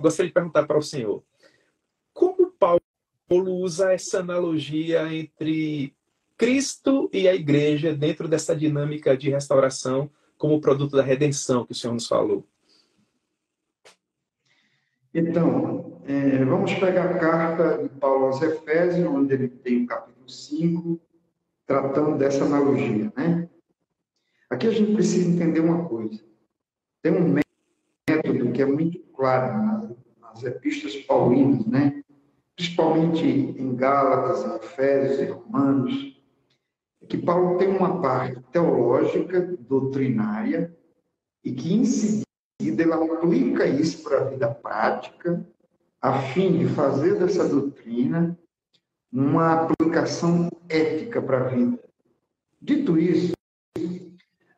gostaria 0.00 0.28
de 0.28 0.34
perguntar 0.34 0.66
para 0.66 0.78
o 0.78 0.82
senhor: 0.82 1.22
como 2.12 2.52
Paulo 2.52 2.80
usa 3.30 3.92
essa 3.92 4.20
analogia 4.20 5.12
entre 5.12 5.94
Cristo 6.36 7.08
e 7.12 7.28
a 7.28 7.34
igreja 7.34 7.94
dentro 7.94 8.28
dessa 8.28 8.54
dinâmica 8.54 9.16
de 9.16 9.30
restauração 9.30 10.10
como 10.36 10.60
produto 10.60 10.96
da 10.96 11.02
redenção 11.02 11.64
que 11.64 11.72
o 11.72 11.74
senhor 11.74 11.94
nos 11.94 12.06
falou? 12.06 12.46
Então, 15.14 16.02
é, 16.06 16.44
vamos 16.44 16.72
pegar 16.74 17.10
a 17.10 17.18
carta 17.18 17.82
de 17.82 17.88
Paulo 17.90 18.26
aos 18.26 18.40
Efésios, 18.40 19.06
onde 19.06 19.34
ele 19.34 19.48
tem 19.48 19.84
o 19.84 19.86
capítulo 19.86 20.28
5, 20.28 21.00
tratando 21.72 22.18
dessa 22.18 22.44
analogia, 22.44 23.10
né? 23.16 23.48
Aqui 24.50 24.66
a 24.66 24.70
gente 24.70 24.92
precisa 24.92 25.30
entender 25.30 25.60
uma 25.60 25.88
coisa. 25.88 26.22
Tem 27.02 27.12
um 27.12 27.34
método 28.06 28.52
que 28.52 28.60
é 28.60 28.66
muito 28.66 28.98
claro 29.14 29.64
nas, 29.64 30.44
epístolas 30.44 30.96
paulinas, 31.06 31.66
né? 31.66 32.02
Principalmente 32.54 33.24
em 33.24 33.74
Gálatas, 33.74 34.44
em 34.44 34.56
Efésios 34.56 35.20
e 35.20 35.32
Romanos, 35.32 36.22
que 37.08 37.16
Paulo 37.16 37.56
tem 37.56 37.68
uma 37.68 38.02
parte 38.02 38.38
teológica, 38.52 39.40
doutrinária, 39.60 40.76
e 41.42 41.52
que 41.52 41.72
em 41.72 41.84
seguida 41.84 42.82
ele 42.82 42.92
aplica 42.92 43.66
isso 43.66 44.02
para 44.02 44.20
a 44.20 44.24
vida 44.24 44.48
prática, 44.48 45.46
a 46.00 46.18
fim 46.20 46.58
de 46.58 46.68
fazer 46.68 47.18
dessa 47.18 47.48
doutrina 47.48 48.38
uma 49.12 49.64
aplicação 49.64 50.48
ética 50.68 51.20
para 51.20 51.38
a 51.38 51.48
vida. 51.48 51.78
Dito 52.60 52.98
isso, 52.98 53.32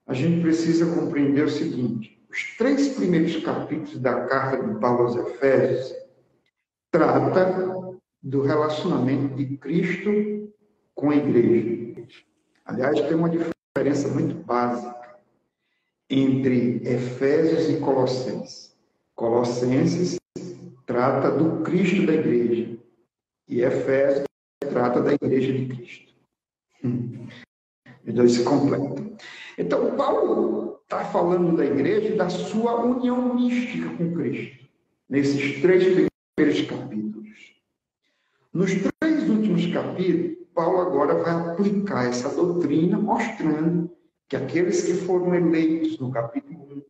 a 0.06 0.14
gente 0.14 0.42
precisa 0.42 0.94
compreender 0.94 1.44
o 1.44 1.50
seguinte: 1.50 2.22
os 2.30 2.56
três 2.56 2.88
primeiros 2.90 3.36
capítulos 3.42 3.98
da 3.98 4.26
carta 4.26 4.62
de 4.62 4.78
Paulo 4.78 5.02
aos 5.02 5.16
Efésios 5.16 5.92
trata 6.90 7.98
do 8.22 8.42
relacionamento 8.42 9.34
de 9.34 9.56
Cristo 9.56 10.52
com 10.94 11.10
a 11.10 11.16
igreja. 11.16 11.94
Aliás, 12.64 13.00
tem 13.00 13.14
uma 13.14 13.28
diferença 13.28 14.08
muito 14.08 14.34
básica 14.44 15.18
entre 16.08 16.80
Efésios 16.84 17.68
e 17.68 17.80
Colossenses. 17.80 18.74
Colossenses 19.14 20.18
trata 20.86 21.30
do 21.30 21.62
Cristo 21.62 22.06
da 22.06 22.14
igreja 22.14 22.78
e 23.48 23.60
Efésios 23.60 24.24
trata 24.84 25.00
da 25.00 25.14
igreja 25.14 25.52
de 25.52 25.66
Cristo. 25.66 26.12
Hum. 26.84 27.26
E 28.04 28.12
dois 28.12 28.32
se 28.32 28.44
completam. 28.44 29.16
Então, 29.56 29.96
Paulo 29.96 30.80
está 30.82 31.04
falando 31.06 31.56
da 31.56 31.64
igreja 31.64 32.08
e 32.08 32.16
da 32.16 32.28
sua 32.28 32.84
união 32.84 33.34
mística 33.34 33.88
com 33.96 34.12
Cristo, 34.12 34.68
nesses 35.08 35.62
três 35.62 35.84
primeiros 35.84 36.68
capítulos. 36.68 37.54
Nos 38.52 38.72
três 38.74 39.28
últimos 39.28 39.66
capítulos, 39.72 40.36
Paulo 40.54 40.80
agora 40.82 41.14
vai 41.14 41.52
aplicar 41.52 42.06
essa 42.06 42.28
doutrina, 42.28 42.98
mostrando 42.98 43.90
que 44.28 44.36
aqueles 44.36 44.82
que 44.82 44.94
foram 44.94 45.34
eleitos 45.34 45.98
no 45.98 46.10
capítulo 46.10 46.62
1, 46.76 46.82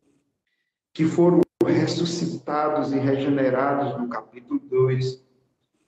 que 0.93 1.05
foram 1.05 1.41
ressuscitados 1.65 2.91
e 2.91 2.97
regenerados 2.97 3.97
no 3.97 4.09
capítulo 4.09 4.59
2, 4.59 5.23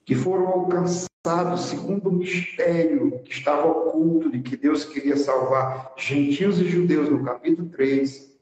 que 0.06 0.16
foram 0.16 0.48
alcançados 0.48 1.07
segundo 1.58 2.10
o 2.10 2.14
mistério 2.14 3.20
que 3.24 3.32
estava 3.32 3.68
oculto 3.68 4.32
de 4.32 4.42
que 4.42 4.56
Deus 4.56 4.86
queria 4.86 5.18
salvar 5.18 5.94
gentios 5.98 6.60
e 6.60 6.70
judeus 6.70 7.10
no 7.10 7.24
capítulo 7.24 7.70
3, 7.70 8.38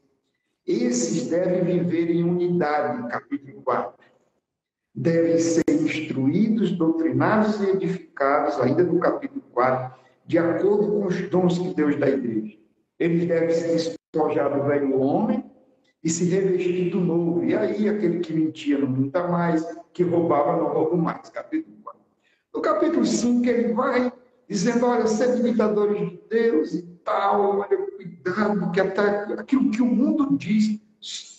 esses 0.66 1.28
devem 1.28 1.62
viver 1.62 2.10
em 2.10 2.24
unidade 2.24 3.00
no 3.00 3.08
capítulo 3.08 3.62
4. 3.62 3.94
Devem 4.94 5.38
ser 5.38 5.64
instruídos, 5.68 6.72
doutrinados 6.72 7.60
e 7.60 7.70
edificados, 7.70 8.60
ainda 8.60 8.82
no 8.82 8.98
capítulo 8.98 9.42
4, 9.52 9.94
de 10.26 10.38
acordo 10.38 10.88
com 10.88 11.06
os 11.06 11.20
dons 11.28 11.58
que 11.58 11.74
Deus 11.74 11.96
dá 11.96 12.06
à 12.06 12.10
igreja. 12.10 12.56
Eles 12.98 13.28
devem 13.28 13.50
se 13.50 13.68
despojar 13.68 14.52
do 14.52 14.64
velho 14.64 14.98
homem 14.98 15.44
e 16.02 16.08
se 16.08 16.24
revestir 16.24 16.90
do 16.90 17.00
novo. 17.00 17.44
E 17.44 17.54
aí, 17.54 17.88
aquele 17.88 18.20
que 18.20 18.32
mentia 18.32 18.78
não 18.78 18.88
minta 18.88 19.26
mais, 19.28 19.64
que 19.92 20.02
roubava 20.02 20.56
não 20.56 20.72
rouba 20.72 20.96
mais. 20.96 21.28
Capítulo 21.28 21.75
4. 21.75 21.75
No 22.56 22.62
capítulo 22.62 23.04
5, 23.04 23.46
ele 23.46 23.74
vai 23.74 24.10
dizendo: 24.48 24.86
olha, 24.86 25.06
sede 25.06 25.40
imitadores 25.40 25.98
de 25.98 26.22
Deus 26.30 26.72
e 26.72 26.82
tal, 27.04 27.58
olha, 27.58 27.76
cuidado, 27.76 28.72
que 28.72 28.80
até 28.80 29.24
aquilo 29.34 29.70
que 29.70 29.82
o 29.82 29.86
mundo 29.86 30.38
diz, 30.38 30.80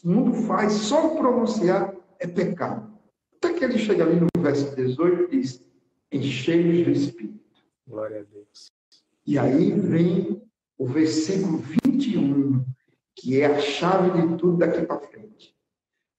o 0.03 0.09
mundo 0.11 0.33
faz, 0.43 0.73
só 0.73 1.15
pronunciar 1.15 1.91
é 2.19 2.27
pecado. 2.27 2.95
Até 3.35 3.51
que 3.51 3.63
ele 3.65 3.79
chega 3.79 4.03
ali 4.03 4.19
no 4.19 4.27
verso 4.37 4.75
18 4.75 5.23
e 5.23 5.41
diz: 5.41 5.65
encheios 6.11 6.85
do 6.85 6.91
Espírito. 6.91 7.39
Glória 7.87 8.19
a 8.19 8.23
Deus. 8.31 8.71
E 9.25 9.39
aí 9.39 9.71
vem 9.71 10.39
o 10.77 10.85
versículo 10.85 11.57
21, 11.83 12.63
que 13.15 13.41
é 13.41 13.47
a 13.47 13.59
chave 13.59 14.21
de 14.21 14.37
tudo 14.37 14.57
daqui 14.57 14.83
para 14.83 14.99
frente. 14.99 15.55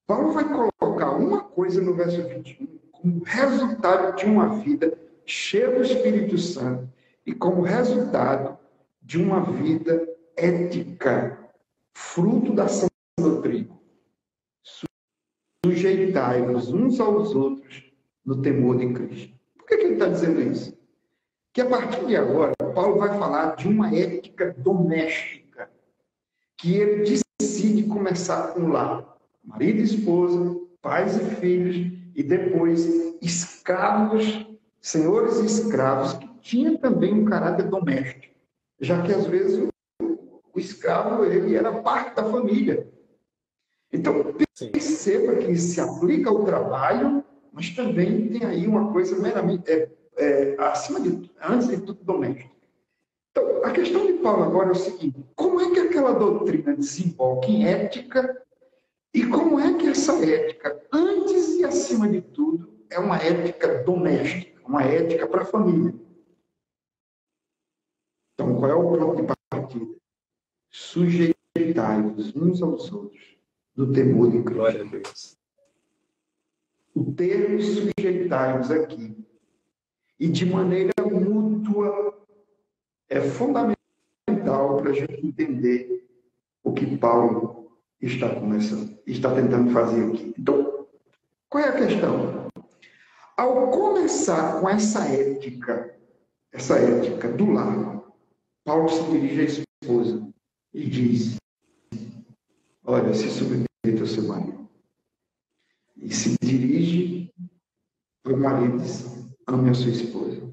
Paulo 0.09 0.33
vai 0.33 0.45
colocar 0.49 1.13
uma 1.13 1.45
coisa 1.45 1.81
no 1.81 1.95
verso 1.95 2.21
21 2.21 2.78
como 3.01 3.23
resultado 3.25 4.17
de 4.17 4.27
uma 4.27 4.61
vida 4.61 4.99
cheia 5.25 5.71
do 5.71 5.83
Espírito 5.83 6.39
Santo 6.39 6.89
e 7.27 7.33
como 7.33 7.63
resultado 7.63 8.59
de 9.03 9.19
uma 9.21 9.41
vida 9.53 10.07
ética, 10.37 11.39
fruto 11.95 12.53
da 12.53 12.69
sã 12.69 12.87
doutrina. 13.19 13.77
Sujeitai-vos 15.65 16.73
uns 16.73 17.01
aos 17.01 17.35
outros 17.35 17.93
no 18.25 18.41
temor 18.41 18.79
de 18.79 18.93
Cristo. 18.93 19.35
Por 19.57 19.67
que, 19.67 19.77
que 19.77 19.85
ele 19.85 19.95
está 19.95 20.09
dizendo 20.09 20.41
isso? 20.41 20.79
que 21.59 21.63
a 21.63 21.69
partir 21.69 22.07
de 22.07 22.15
agora, 22.15 22.55
Paulo 22.73 22.99
vai 22.99 23.19
falar 23.19 23.57
de 23.57 23.67
uma 23.67 23.93
ética 23.93 24.55
doméstica, 24.59 25.69
que 26.57 26.77
ele 26.77 27.21
decide 27.41 27.83
começar 27.83 28.55
com 28.55 28.69
lá, 28.69 29.17
marido 29.43 29.81
e 29.81 29.83
esposa, 29.83 30.57
pais 30.81 31.17
e 31.17 31.35
filhos, 31.35 31.98
e 32.19 32.23
depois 32.25 32.85
escravos, 33.23 34.45
senhores 34.81 35.39
e 35.39 35.47
escravos, 35.47 36.15
que 36.15 36.29
tinha 36.41 36.77
também 36.77 37.15
um 37.15 37.25
caráter 37.25 37.69
doméstico, 37.69 38.35
já 38.81 39.01
que 39.03 39.13
às 39.13 39.25
vezes 39.27 39.71
o, 40.03 40.19
o 40.53 40.59
escravo 40.59 41.25
ele 41.25 41.55
era 41.55 41.81
parte 41.81 42.17
da 42.17 42.25
família. 42.25 42.89
Então, 43.93 44.35
perceba 44.73 45.37
que 45.37 45.55
se 45.55 45.81
aplica 45.81 46.29
ao 46.29 46.45
trabalho, 46.45 47.25
mas 47.53 47.71
também 47.71 48.29
tem 48.31 48.45
aí 48.45 48.67
uma 48.67 48.93
coisa 48.93 49.17
meramente, 49.17 49.71
é, 49.71 49.89
é, 50.17 50.57
acima 50.59 51.01
de 51.01 51.31
antes 51.41 51.69
de 51.69 51.77
tudo, 51.77 52.03
doméstico. 52.03 52.51
Então, 53.31 53.65
a 53.65 53.71
questão 53.71 54.05
de 54.05 54.15
Paulo 54.15 54.43
agora 54.43 54.71
é 54.71 54.73
o 54.73 54.75
seguinte: 54.75 55.25
como 55.37 55.61
é 55.61 55.71
que 55.71 55.79
aquela 55.79 56.15
doutrina 56.15 56.75
desemboca 56.75 57.47
em 57.47 57.65
ética 57.65 58.43
e 59.15 59.27
como 59.27 59.59
é 59.59 59.77
que 59.79 59.89
essa 59.89 60.13
ética, 60.25 60.87
antes 60.93 61.55
e 61.57 61.65
acima 61.65 62.09
de 62.09 62.21
tudo, 62.21 62.79
é 62.91 62.99
uma 62.99 63.17
ética 63.17 63.83
doméstica, 63.83 64.61
uma 64.67 64.83
ética 64.83 65.27
para 65.27 65.43
a 65.43 65.47
família? 65.47 65.95
Então, 68.35 68.57
qual 68.57 68.71
é 68.71 68.75
o 68.75 68.89
ponto 68.91 69.23
de 69.23 69.35
partida? 69.51 69.95
Sujeitai-vos 70.71 72.37
uns 72.37 72.63
aos 72.63 72.93
outros 72.93 73.39
do 73.75 73.93
temor 73.93 74.31
de 74.31 74.43
Cristo. 74.43 74.55
Glória 74.55 74.83
a 74.83 74.85
Deus. 74.85 75.39
O 76.95 77.13
termo 77.13 77.61
sujeitai-vos 77.61 78.71
aqui 78.71 79.17
e 80.19 80.29
de 80.29 80.45
maneira 80.47 80.93
mútua 81.01 82.27
é 83.09 83.21
fundamental 83.21 83.77
para 84.77 84.91
a 84.91 84.93
gente 84.93 85.27
entender 85.27 86.07
o 86.63 86.73
que 86.73 86.97
Paulo 86.97 87.58
está 88.01 88.35
começando, 88.35 88.99
está 89.07 89.35
tentando 89.35 89.71
fazer 89.71 90.05
aqui. 90.07 90.35
Então, 90.39 90.87
qual 91.49 91.65
é 91.65 91.69
a 91.69 91.87
questão? 91.87 92.49
Ao 93.37 93.71
começar 93.71 94.61
com 94.61 94.69
essa 94.69 95.05
ética, 95.07 95.97
essa 96.53 96.79
ética 96.79 97.29
do 97.33 97.53
lar, 97.53 98.03
Paulo 98.65 98.89
se 98.89 99.03
dirige 99.11 99.41
à 99.41 99.45
esposa 99.45 100.29
e 100.75 100.89
diz: 100.89 101.37
Olha, 102.85 103.15
se 103.15 103.31
submeta 103.31 104.01
ao 104.01 104.07
seu 104.07 104.25
marido. 104.25 104.69
E 105.97 106.15
se 106.15 106.37
dirige 106.41 107.33
para 108.23 108.35
o 108.35 108.37
marido 108.37 108.77
e 108.77 108.83
diz: 108.83 109.29
ame 109.47 109.71
a 109.71 109.75
sua 109.75 109.91
esposa. 109.91 110.53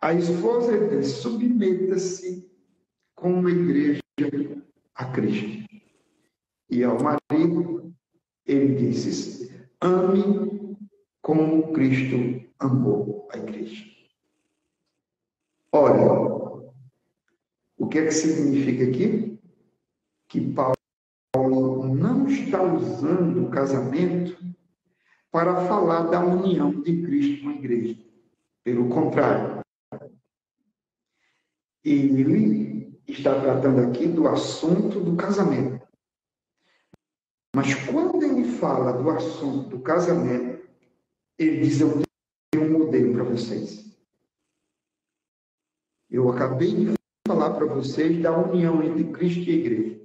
A 0.00 0.14
esposa 0.14 0.88
diz: 0.88 1.08
submeta-se 1.08 2.50
como 3.14 3.48
igreja 3.48 4.00
a 4.94 5.04
Cristo. 5.06 5.73
E 6.70 6.82
ao 6.82 6.98
marido, 7.00 7.94
ele 8.46 8.74
diz: 8.74 9.50
ame 9.80 10.76
como 11.22 11.72
Cristo 11.72 12.44
amou 12.58 13.28
a 13.32 13.38
igreja. 13.38 13.84
Olha, 15.72 16.12
o 17.76 17.88
que 17.88 17.98
é 17.98 18.04
que 18.06 18.12
significa 18.12 18.84
aqui? 18.84 19.38
Que 20.28 20.52
Paulo 20.52 21.94
não 21.94 22.26
está 22.28 22.62
usando 22.62 23.44
o 23.44 23.50
casamento 23.50 24.36
para 25.30 25.66
falar 25.66 26.04
da 26.04 26.24
união 26.24 26.80
de 26.80 27.02
Cristo 27.02 27.42
com 27.42 27.50
a 27.50 27.54
igreja. 27.54 27.98
Pelo 28.62 28.88
contrário, 28.88 29.60
ele 31.84 32.96
está 33.06 33.38
tratando 33.40 33.80
aqui 33.80 34.06
do 34.06 34.26
assunto 34.28 35.00
do 35.00 35.16
casamento. 35.16 35.83
Mas 37.54 37.72
quando 37.86 38.20
ele 38.20 38.44
fala 38.44 38.92
do 38.92 39.08
assunto 39.10 39.68
do 39.68 39.78
casamento, 39.80 40.60
ele 41.38 41.60
diz: 41.60 41.80
Eu 41.80 42.02
tenho 42.50 42.66
um 42.66 42.78
modelo 42.80 43.14
para 43.14 43.22
vocês. 43.22 43.84
Eu 46.10 46.28
acabei 46.30 46.74
de 46.74 46.94
falar 47.26 47.54
para 47.54 47.66
vocês 47.66 48.20
da 48.20 48.36
união 48.36 48.82
entre 48.82 49.04
Cristo 49.04 49.48
e 49.48 49.60
igreja. 49.60 50.00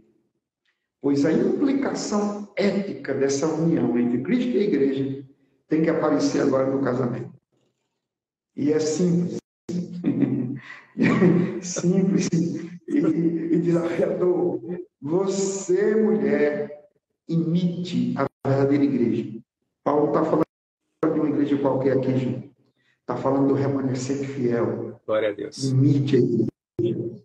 Pois 1.02 1.26
a 1.26 1.32
implicação 1.32 2.54
ética 2.56 3.16
dessa 3.16 3.48
união 3.48 3.98
entre 3.98 4.22
Cristo 4.22 4.52
e 4.52 4.64
igreja 4.64 5.26
tem 5.68 5.82
que 5.82 5.90
aparecer 5.90 6.42
agora 6.42 6.70
no 6.70 6.84
casamento. 6.84 7.34
E 8.56 8.72
é 8.72 8.80
simples. 8.80 9.40
simples 11.62 12.28
e, 12.32 12.98
e 12.98 13.60
desafiador. 13.60 14.60
Você, 15.02 15.96
mulher, 15.96 16.79
imite 17.30 18.16
a 18.18 18.28
verdadeira 18.48 18.84
igreja. 18.84 19.40
Paulo 19.84 20.08
está 20.08 20.26
falando 20.26 20.44
de 21.14 21.20
uma 21.20 21.30
igreja 21.30 21.58
qualquer 21.60 21.98
aqui, 21.98 22.18
gente. 22.18 22.52
Está 23.02 23.16
falando 23.16 23.50
do 23.50 23.54
remanescente 23.54 24.28
fiel. 24.28 25.00
Glória 25.06 25.30
a 25.30 25.32
Deus. 25.32 25.64
Imite 25.64 26.16
a 26.16 26.20
igreja. 26.20 27.24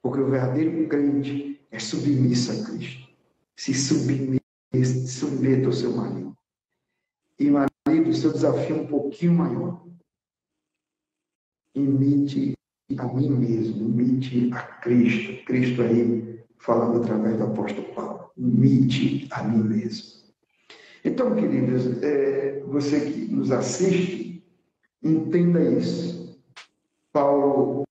Porque 0.00 0.20
o 0.20 0.30
verdadeiro 0.30 0.88
crente 0.88 1.60
é 1.70 1.78
submisso 1.78 2.52
a 2.52 2.70
Cristo. 2.70 3.08
Se 3.56 3.74
submeta, 3.74 4.40
submeta 5.06 5.66
ao 5.66 5.72
seu 5.72 5.92
marido. 5.92 6.36
E 7.38 7.50
marido, 7.50 8.10
o 8.10 8.14
seu 8.14 8.32
desafio 8.32 8.76
é 8.76 8.80
um 8.80 8.86
pouquinho 8.86 9.34
maior. 9.34 9.84
Imite 11.74 12.54
a 12.98 13.06
mim 13.06 13.30
mesmo, 13.30 13.88
imite 13.88 14.52
a 14.52 14.62
Cristo. 14.62 15.44
Cristo 15.44 15.82
aí 15.82 16.31
falando 16.62 17.02
através 17.02 17.36
do 17.36 17.44
apóstolo 17.44 17.92
Paulo. 17.94 18.30
Imite 18.36 19.28
a 19.30 19.42
mim 19.42 19.62
mesmo. 19.64 20.22
Então, 21.04 21.34
queridos, 21.34 22.02
é, 22.02 22.62
você 22.66 23.00
que 23.00 23.32
nos 23.32 23.50
assiste, 23.50 24.44
entenda 25.02 25.60
isso. 25.60 26.40
Paulo 27.12 27.82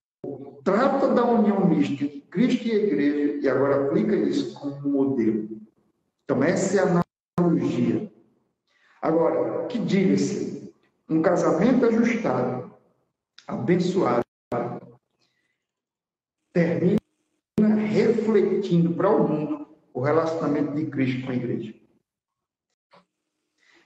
trata 0.64 1.08
da 1.08 1.24
união 1.24 1.68
mística 1.68 2.04
entre 2.04 2.20
Cristo 2.22 2.66
e 2.66 2.72
a 2.72 2.76
igreja 2.76 3.40
e 3.42 3.48
agora 3.48 3.86
aplica 3.86 4.16
isso 4.16 4.54
como 4.54 4.88
modelo. 4.88 5.48
Então, 6.24 6.42
essa 6.42 6.78
é 6.78 6.82
a 6.82 7.02
analogia. 7.36 8.10
Agora, 9.02 9.66
que 9.66 9.78
diga-se, 9.78 10.72
um 11.08 11.20
casamento 11.20 11.84
ajustado, 11.84 12.72
abençoado, 13.46 14.22
refletindo 18.32 18.94
para 18.94 19.10
o 19.10 19.28
mundo 19.28 19.68
o 19.92 20.00
relacionamento 20.00 20.74
de 20.74 20.86
Cristo 20.86 21.24
com 21.24 21.32
a 21.32 21.36
igreja. 21.36 21.74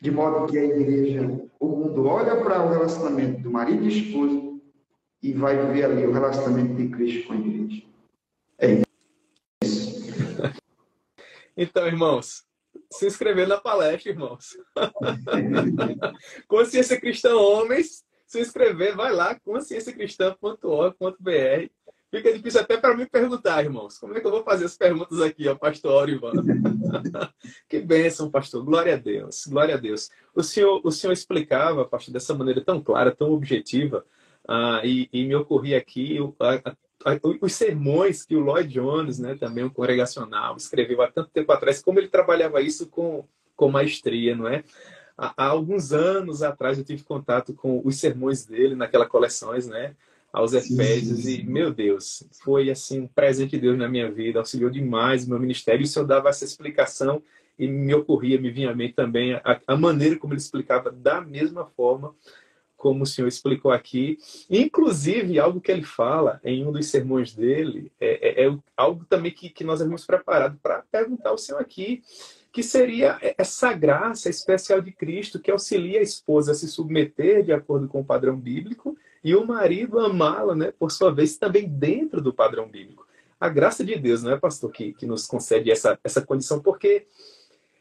De 0.00 0.10
modo 0.10 0.50
que 0.50 0.58
a 0.58 0.64
igreja, 0.64 1.22
o 1.58 1.68
mundo 1.68 2.06
olha 2.06 2.36
para 2.36 2.62
o 2.62 2.70
relacionamento 2.70 3.42
do 3.42 3.50
marido 3.50 3.84
e 3.84 3.88
esposa 3.88 4.56
e 5.22 5.32
vai 5.32 5.56
ver 5.72 5.84
ali 5.84 6.06
o 6.06 6.12
relacionamento 6.12 6.74
de 6.74 6.88
Cristo 6.88 7.26
com 7.26 7.32
a 7.32 7.36
igreja. 7.36 7.82
É 8.58 8.82
isso. 9.62 9.96
Então, 11.58 11.86
irmãos, 11.86 12.44
se 12.92 13.06
inscrever 13.06 13.48
na 13.48 13.58
palestra, 13.58 14.10
irmãos. 14.10 14.58
Consciência 16.46 17.00
Cristã 17.00 17.34
Homens, 17.34 18.04
se 18.26 18.40
inscrever, 18.40 18.94
vai 18.94 19.10
lá, 19.10 19.40
conscienciacristã.org.br. 19.40 21.70
Fica 22.10 22.32
difícil 22.32 22.60
até 22.60 22.76
para 22.76 22.96
me 22.96 23.04
perguntar, 23.06 23.64
irmãos. 23.64 23.98
Como 23.98 24.16
é 24.16 24.20
que 24.20 24.26
eu 24.26 24.30
vou 24.30 24.44
fazer 24.44 24.66
as 24.66 24.76
perguntas 24.76 25.20
aqui, 25.20 25.48
ó, 25.48 25.54
pastor 25.56 26.08
Ivan? 26.08 26.32
que 27.68 27.80
bênção, 27.80 28.30
pastor. 28.30 28.64
Glória 28.64 28.94
a 28.94 28.96
Deus, 28.96 29.44
glória 29.46 29.74
a 29.74 29.78
Deus. 29.78 30.08
O 30.34 30.42
senhor, 30.42 30.80
o 30.84 30.90
senhor 30.92 31.12
explicava, 31.12 31.84
pastor, 31.84 32.12
dessa 32.12 32.32
maneira 32.32 32.64
tão 32.64 32.80
clara, 32.80 33.14
tão 33.14 33.32
objetiva, 33.32 34.04
uh, 34.48 34.84
e, 34.84 35.08
e, 35.12 35.26
me 35.26 35.34
ocorria 35.34 35.78
aqui 35.78 36.18
a, 36.40 37.20
os 37.40 37.52
sermões 37.54 38.24
que 38.24 38.36
o 38.36 38.40
Lloyd 38.40 38.72
Jones, 38.72 39.18
né, 39.18 39.34
também 39.34 39.64
um 39.64 39.70
congregacional, 39.70 40.56
escreveu 40.56 41.02
há 41.02 41.10
tanto 41.10 41.30
tempo 41.30 41.50
atrás, 41.52 41.82
como 41.82 41.98
ele 41.98 42.08
trabalhava 42.08 42.60
isso 42.60 42.88
com, 42.88 43.26
com 43.54 43.68
maestria, 43.68 44.34
não 44.34 44.48
é? 44.48 44.62
Há, 45.18 45.34
há 45.36 45.46
alguns 45.46 45.92
anos 45.92 46.42
atrás 46.42 46.78
eu 46.78 46.84
tive 46.84 47.02
contato 47.02 47.52
com 47.52 47.80
os 47.84 47.96
sermões 47.96 48.46
dele 48.46 48.74
naquela 48.74 49.06
coleções, 49.06 49.66
né? 49.66 49.96
Aos 50.36 50.52
Efésios, 50.52 51.20
sim, 51.20 51.40
e 51.40 51.42
meu 51.44 51.72
Deus, 51.72 52.22
foi 52.44 52.70
assim 52.70 53.00
um 53.00 53.06
presente 53.06 53.52
de 53.52 53.60
Deus 53.60 53.78
na 53.78 53.88
minha 53.88 54.12
vida, 54.12 54.38
auxiliou 54.38 54.68
demais 54.68 55.24
o 55.24 55.30
meu 55.30 55.40
ministério. 55.40 55.80
E 55.80 55.84
o 55.84 55.86
senhor 55.86 56.04
dava 56.04 56.28
essa 56.28 56.44
explicação 56.44 57.22
e 57.58 57.66
me 57.66 57.94
ocorria, 57.94 58.38
me 58.38 58.50
vinha 58.50 58.70
a 58.70 58.74
mente 58.74 58.92
também 58.92 59.32
a, 59.32 59.58
a 59.66 59.74
maneira 59.78 60.18
como 60.18 60.34
ele 60.34 60.40
explicava 60.40 60.92
da 60.92 61.22
mesma 61.22 61.64
forma 61.64 62.14
como 62.76 63.04
o 63.04 63.06
senhor 63.06 63.26
explicou 63.28 63.72
aqui. 63.72 64.18
Inclusive, 64.50 65.40
algo 65.40 65.58
que 65.58 65.72
ele 65.72 65.82
fala 65.82 66.38
em 66.44 66.66
um 66.66 66.70
dos 66.70 66.86
sermões 66.88 67.34
dele 67.34 67.90
é, 67.98 68.42
é, 68.42 68.46
é 68.46 68.58
algo 68.76 69.06
também 69.06 69.32
que, 69.32 69.48
que 69.48 69.64
nós 69.64 69.80
havíamos 69.80 70.04
preparado 70.04 70.58
para 70.62 70.84
perguntar 70.92 71.30
ao 71.30 71.38
senhor 71.38 71.62
aqui, 71.62 72.02
que 72.52 72.62
seria 72.62 73.18
essa 73.38 73.72
graça 73.72 74.28
especial 74.28 74.82
de 74.82 74.92
Cristo 74.92 75.40
que 75.40 75.50
auxilia 75.50 76.00
a 76.00 76.02
esposa 76.02 76.52
a 76.52 76.54
se 76.54 76.68
submeter 76.68 77.42
de 77.42 77.54
acordo 77.54 77.88
com 77.88 78.00
o 78.00 78.04
padrão 78.04 78.36
bíblico 78.36 78.98
E 79.26 79.34
o 79.34 79.44
marido 79.44 79.98
amá-la, 79.98 80.54
né, 80.54 80.70
por 80.70 80.92
sua 80.92 81.12
vez, 81.12 81.36
também 81.36 81.68
dentro 81.68 82.20
do 82.20 82.32
padrão 82.32 82.68
bíblico. 82.68 83.04
A 83.40 83.48
graça 83.48 83.84
de 83.84 83.96
Deus, 83.96 84.22
não 84.22 84.30
é, 84.30 84.38
pastor, 84.38 84.70
que, 84.70 84.92
que 84.92 85.04
nos 85.04 85.26
concede 85.26 85.68
essa, 85.68 85.98
essa 86.04 86.24
condição, 86.24 86.62
porque 86.62 87.08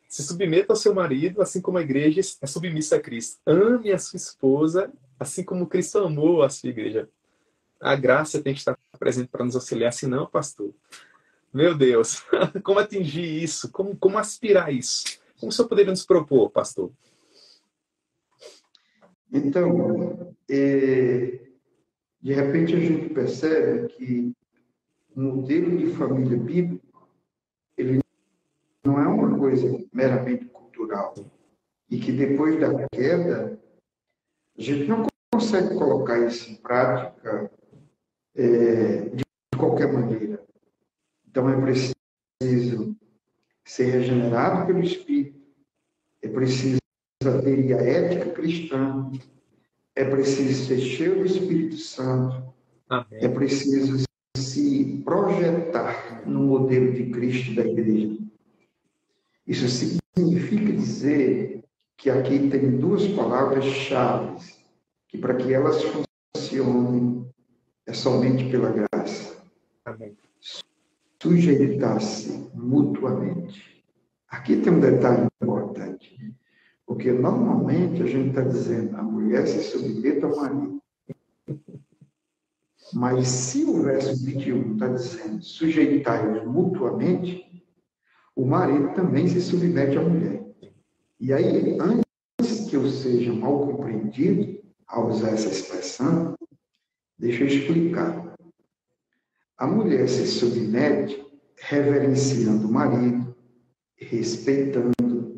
se 0.07 0.23
submeta 0.23 0.73
ao 0.73 0.75
seu 0.75 0.91
marido, 0.91 1.43
assim 1.43 1.61
como 1.61 1.77
a 1.77 1.83
igreja 1.83 2.19
é 2.41 2.47
submissa 2.47 2.95
a 2.95 2.99
Cristo. 2.99 3.37
Ame 3.45 3.91
a 3.91 3.99
sua 3.99 4.17
esposa, 4.17 4.91
assim 5.19 5.43
como 5.43 5.67
Cristo 5.67 5.99
amou 5.99 6.41
a 6.41 6.49
sua 6.49 6.69
igreja. 6.69 7.07
A 7.79 7.95
graça 7.95 8.41
tem 8.41 8.55
que 8.55 8.61
estar 8.61 8.75
presente 8.97 9.27
para 9.27 9.45
nos 9.45 9.53
auxiliar, 9.53 9.93
senão, 9.93 10.25
pastor. 10.25 10.73
Meu 11.53 11.77
Deus, 11.77 12.23
como 12.65 12.79
atingir 12.79 13.43
isso? 13.43 13.69
Como, 13.71 13.95
como 13.95 14.17
aspirar 14.17 14.73
isso? 14.73 15.19
Como 15.39 15.51
o 15.51 15.53
senhor 15.53 15.67
poderia 15.67 15.91
nos 15.91 16.07
propor, 16.07 16.49
pastor? 16.49 16.89
Então, 19.35 20.33
é, 20.49 21.39
de 22.21 22.33
repente 22.33 22.73
a 22.73 22.79
gente 22.79 23.13
percebe 23.13 23.89
que 23.89 24.33
o 25.13 25.19
modelo 25.21 25.77
de 25.77 25.87
família 25.91 26.37
bíblico 26.37 27.09
ele 27.77 27.99
não 28.81 28.97
é 28.97 29.05
uma 29.05 29.37
coisa 29.37 29.85
meramente 29.91 30.45
cultural 30.45 31.13
e 31.89 31.99
que 31.99 32.13
depois 32.13 32.57
da 32.61 32.87
queda 32.87 33.59
a 34.57 34.61
gente 34.61 34.87
não 34.87 35.05
consegue 35.33 35.75
colocar 35.75 36.17
isso 36.25 36.49
em 36.49 36.55
prática 36.55 37.51
é, 38.35 39.09
de 39.09 39.23
qualquer 39.57 39.91
maneira. 39.91 40.41
Então 41.27 41.49
é 41.49 41.59
preciso 41.59 42.95
ser 43.65 43.91
regenerado 43.91 44.65
pelo 44.65 44.79
Espírito, 44.79 45.41
é 46.21 46.29
preciso 46.29 46.79
à 47.27 47.81
ética 47.81 48.31
cristã, 48.31 49.11
é 49.95 50.03
preciso 50.03 50.65
ser 50.65 50.79
cheio 50.79 51.19
do 51.19 51.25
Espírito 51.25 51.77
Santo, 51.77 52.53
Amém. 52.89 53.05
é 53.11 53.27
preciso 53.29 54.05
se 54.35 55.01
projetar 55.05 56.23
no 56.25 56.41
modelo 56.41 56.91
de 56.93 57.09
Cristo 57.11 57.55
da 57.55 57.65
igreja. 57.65 58.17
Isso 59.47 59.67
significa 59.67 60.73
dizer 60.73 61.63
que 61.97 62.09
aqui 62.09 62.49
tem 62.49 62.77
duas 62.77 63.07
palavras-chave, 63.09 64.37
que 65.07 65.17
para 65.17 65.35
que 65.35 65.53
elas 65.53 65.81
funcionem 66.35 67.25
é 67.85 67.93
somente 67.93 68.49
pela 68.49 68.71
graça. 68.71 69.37
Amém. 69.85 70.17
Sujeitar-se 71.21 72.49
mutuamente. 72.53 73.83
Aqui 74.27 74.57
tem 74.57 74.73
um 74.73 74.79
detalhe 74.79 75.27
importante. 75.41 76.35
Porque 76.85 77.11
normalmente 77.11 78.03
a 78.03 78.05
gente 78.05 78.29
está 78.29 78.41
dizendo 78.41 78.95
a 78.95 79.03
mulher 79.03 79.47
se 79.47 79.63
submeta 79.63 80.27
ao 80.27 80.35
marido. 80.35 80.81
Mas 82.93 83.27
se 83.27 83.63
o 83.65 83.81
verso 83.81 84.23
21 84.23 84.73
está 84.73 84.87
dizendo 84.89 85.41
sujeitar 85.41 86.45
mutuamente, 86.45 87.45
o 88.35 88.45
marido 88.45 88.93
também 88.93 89.27
se 89.27 89.41
submete 89.41 89.97
à 89.97 90.01
mulher. 90.01 90.45
E 91.19 91.33
aí, 91.33 91.77
antes 91.79 92.69
que 92.69 92.75
eu 92.75 92.87
seja 92.89 93.33
mal 93.33 93.65
compreendido 93.65 94.63
ao 94.85 95.09
usar 95.09 95.29
essa 95.29 95.49
expressão, 95.49 96.35
deixa 97.17 97.43
eu 97.43 97.47
explicar. 97.47 98.35
A 99.57 99.65
mulher 99.65 100.07
se 100.07 100.27
submete 100.27 101.25
reverenciando 101.57 102.67
o 102.67 102.71
marido, 102.71 103.35
respeitando 103.95 105.34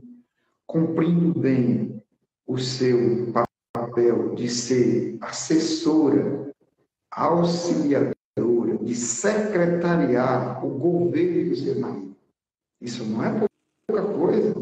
cumprindo 0.68 1.40
bem 1.40 2.04
o 2.46 2.58
seu 2.58 3.32
papel 3.74 4.36
de 4.36 4.50
ser 4.50 5.18
assessora, 5.22 6.52
auxiliadora, 7.10 8.78
de 8.82 8.94
secretariar 8.94 10.64
o 10.64 10.70
governo 10.70 11.50
do 11.50 11.56
seu 11.56 11.80
marido. 11.80 12.16
Isso 12.82 13.04
não 13.06 13.24
é 13.24 13.48
pouca 13.88 14.04
coisa, 14.14 14.54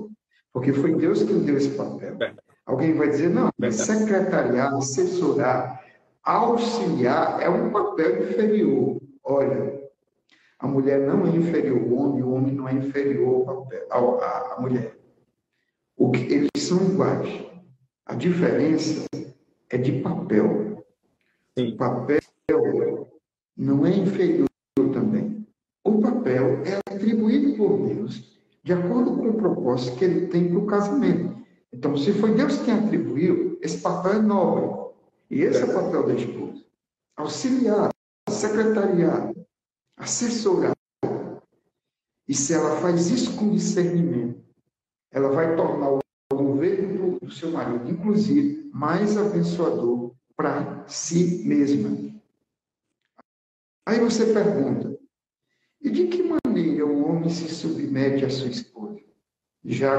porque 0.53 0.71
foi 0.71 0.95
Deus 0.95 1.23
que 1.23 1.33
deu 1.33 1.57
esse 1.57 1.71
papel. 1.71 2.17
Alguém 2.65 2.93
vai 2.93 3.09
dizer, 3.09 3.29
não, 3.29 3.49
secretariar, 3.71 4.73
assessorar, 4.75 5.83
auxiliar 6.23 7.41
é 7.41 7.49
um 7.49 7.71
papel 7.71 8.29
inferior. 8.29 9.01
Olha, 9.23 9.83
a 10.59 10.67
mulher 10.67 10.99
não 11.01 11.27
é 11.27 11.29
inferior 11.29 11.81
ao 11.81 11.93
homem, 11.93 12.23
o 12.23 12.31
homem 12.31 12.55
não 12.55 12.67
é 12.67 12.73
inferior 12.73 13.47
ao 13.47 13.65
papel, 13.65 13.87
à 13.91 14.57
mulher. 14.59 14.94
O 15.97 16.11
que 16.11 16.21
eles 16.33 16.49
são 16.59 16.77
iguais. 16.91 17.45
A 18.05 18.15
diferença 18.15 19.05
é 19.69 19.77
de 19.77 20.01
papel. 20.01 20.85
Sim. 21.57 21.73
O 21.73 21.77
papel 21.77 22.19
não 23.57 23.85
é 23.85 23.95
inferior 23.95 24.47
também. 24.93 25.47
O 25.83 26.01
papel 26.01 26.63
é 26.65 26.79
atribuído 26.91 27.55
por 27.55 27.87
Deus 27.87 28.35
de 28.65 28.73
acordo 28.73 29.15
com 29.15 29.29
o 29.29 29.37
propósito 29.37 29.95
que 29.95 30.05
ele 30.05 30.25
tem 30.27 30.49
para 30.49 30.57
o 30.57 30.65
casamento. 30.65 31.37
Então, 31.71 31.95
se 31.95 32.11
foi 32.13 32.33
Deus 32.33 32.57
quem 32.63 32.73
atribuiu, 32.73 33.59
esse 33.61 33.77
papel 33.77 34.13
é 34.13 34.21
nobre. 34.21 34.91
E 35.29 35.41
esse 35.43 35.61
é 35.61 35.65
o 35.65 35.73
papel 35.73 36.07
da 36.07 36.15
esposa. 36.15 36.65
Auxiliar, 37.15 37.91
secretariar, 38.27 39.31
assessorar. 39.97 40.73
E 42.27 42.33
se 42.33 42.55
ela 42.55 42.81
faz 42.81 43.11
isso 43.11 43.37
com 43.37 43.51
discernimento, 43.51 44.43
ela 45.15 45.29
vai 45.29 45.55
tornar 45.55 45.91
o 45.91 45.99
governo 46.35 47.17
do 47.21 47.31
seu 47.31 47.49
marido, 47.49 47.89
inclusive, 47.89 48.69
mais 48.73 49.17
abençoador 49.17 50.13
para 50.35 50.85
si 50.89 51.41
mesma. 51.47 52.13
Aí 53.85 53.97
você 53.97 54.33
pergunta: 54.33 54.99
e 55.81 55.89
de 55.89 56.07
que 56.07 56.21
maneira 56.21 56.85
o 56.85 57.07
homem 57.07 57.29
se 57.29 57.47
submete 57.47 58.25
à 58.25 58.29
sua 58.29 58.49
esposa? 58.49 58.99
Já 59.63 59.97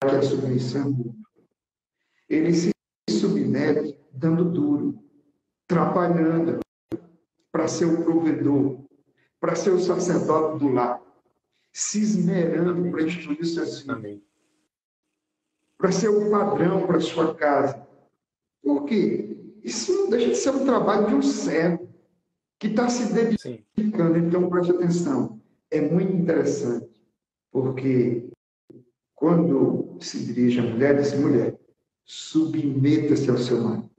que 0.00 0.06
a 0.06 0.22
submissão 0.22 1.16
é. 1.36 2.36
Ele 2.36 2.54
se 2.54 2.70
submete 3.10 3.98
dando 4.12 4.44
duro, 4.44 5.02
trabalhando 5.66 6.60
para 7.50 7.66
ser 7.66 7.86
o 7.86 8.04
provedor, 8.04 8.84
para 9.40 9.56
ser 9.56 9.70
o 9.70 9.80
sacerdote 9.80 10.60
do 10.60 10.68
lar, 10.68 11.02
se 11.72 12.00
esmerando 12.00 12.88
para 12.92 13.02
instruir 13.02 13.44
seus 13.44 13.80
filhos 13.80 14.26
para 15.78 15.92
ser 15.92 16.08
um 16.08 16.30
padrão 16.30 16.86
para 16.86 17.00
sua 17.00 17.34
casa. 17.34 17.86
Por 18.62 18.84
quê? 18.84 19.36
Isso 19.62 19.92
não 19.92 20.10
deixa 20.10 20.28
de 20.28 20.36
ser 20.36 20.50
um 20.50 20.64
trabalho 20.64 21.08
de 21.08 21.14
um 21.14 21.22
servo 21.22 21.88
que 22.58 22.68
está 22.68 22.88
se 22.88 23.12
dedicando. 23.12 23.38
Sim. 23.40 23.64
Então, 23.76 24.48
preste 24.48 24.72
atenção. 24.72 25.40
É 25.70 25.80
muito 25.80 26.12
interessante, 26.12 26.88
porque 27.50 28.28
quando 29.14 29.98
se 30.00 30.24
dirige 30.24 30.60
a 30.60 30.62
mulher, 30.62 30.96
diz 30.96 31.12
mulher, 31.18 31.58
submeta-se 32.04 33.28
ao 33.28 33.38
seu 33.38 33.60
marido. 33.60 33.90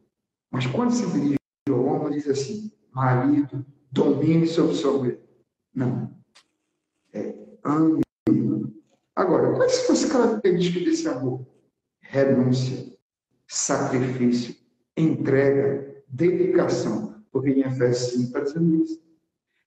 Mas 0.50 0.66
quando 0.68 0.92
se 0.92 1.06
dirige 1.12 1.38
ao 1.70 1.84
homem, 1.84 2.12
diz 2.14 2.28
assim, 2.28 2.72
marido, 2.92 3.66
domine 3.92 4.48
sobre 4.48 4.76
sua 4.76 4.98
mulher. 4.98 5.20
Não. 5.76 6.10
É 7.14 7.36
ame. 7.64 8.02
Agora, 9.16 9.56
quais 9.56 9.74
são 9.74 9.94
as 9.94 10.06
características 10.06 10.84
desse 10.84 11.08
amor? 11.08 11.46
Renúncia, 12.10 12.94
sacrifício, 13.48 14.56
entrega, 14.96 16.04
dedicação. 16.08 17.24
Porque 17.32 17.50
em 17.50 17.62
Efésios 17.62 18.12
5 18.12 18.24
está 18.24 18.40
dizendo 18.42 18.84
isso. 18.84 19.02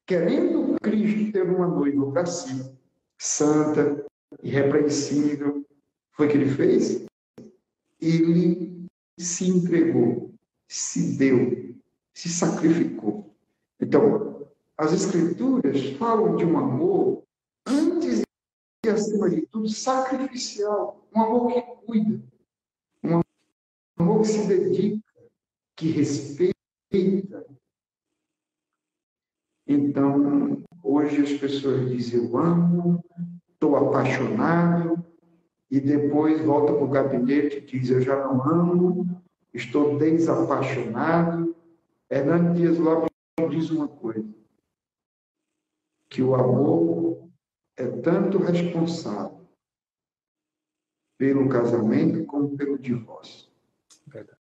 Querendo 0.07 0.77
Cristo 0.81 1.33
ter 1.33 1.43
uma 1.43 1.69
noiva 1.69 2.11
para 2.11 2.27
si, 2.27 2.77
santa, 3.19 4.05
irrepreensível, 4.43 5.65
foi 6.13 6.27
o 6.27 6.31
que 6.31 6.37
ele 6.37 6.51
fez? 6.51 7.07
Ele 8.01 8.87
se 9.19 9.49
entregou, 9.49 10.35
se 10.67 11.17
deu, 11.17 11.75
se 12.15 12.29
sacrificou. 12.29 13.35
Então, 13.79 14.49
as 14.77 14.93
Escrituras 14.93 15.91
falam 15.99 16.37
de 16.37 16.45
um 16.45 16.59
amor 16.59 17.23
e 18.85 18.89
acima 18.89 19.29
de 19.29 19.43
tudo 19.43 19.69
sacrificial, 19.69 21.07
um 21.15 21.21
amor 21.21 21.53
que 21.53 21.61
cuida, 21.87 22.23
um 23.05 23.21
amor 23.99 24.23
que 24.23 24.29
se 24.29 24.47
dedica, 24.47 25.13
que 25.77 25.91
respeita. 25.91 27.47
Então, 29.67 30.63
hoje 30.83 31.23
as 31.23 31.33
pessoas 31.35 31.91
dizem 31.91 32.25
eu 32.25 32.39
amo, 32.39 33.05
estou 33.53 33.77
apaixonado, 33.77 35.05
e 35.71 35.79
depois 35.79 36.43
volta 36.45 36.73
para 36.73 36.85
o 36.85 36.89
gabinete 36.89 37.59
e 37.59 37.61
diz 37.61 37.91
eu 37.91 38.01
já 38.01 38.17
não 38.17 38.43
amo, 38.43 39.23
estou 39.53 39.99
desapaixonado. 39.99 41.55
Hernando 42.09 42.57
Dias 42.57 42.79
Lopes 42.79 43.11
diz 43.51 43.71
uma 43.71 43.87
coisa, 43.87 44.27
que 46.09 46.23
o 46.23 46.35
amor 46.35 47.10
é 47.81 48.01
tanto 48.03 48.39
responsável 48.39 49.41
pelo 51.17 51.49
casamento 51.49 52.25
como 52.27 52.57
pelo 52.57 52.79
divórcio. 52.79 53.51
Verdade. 54.07 54.39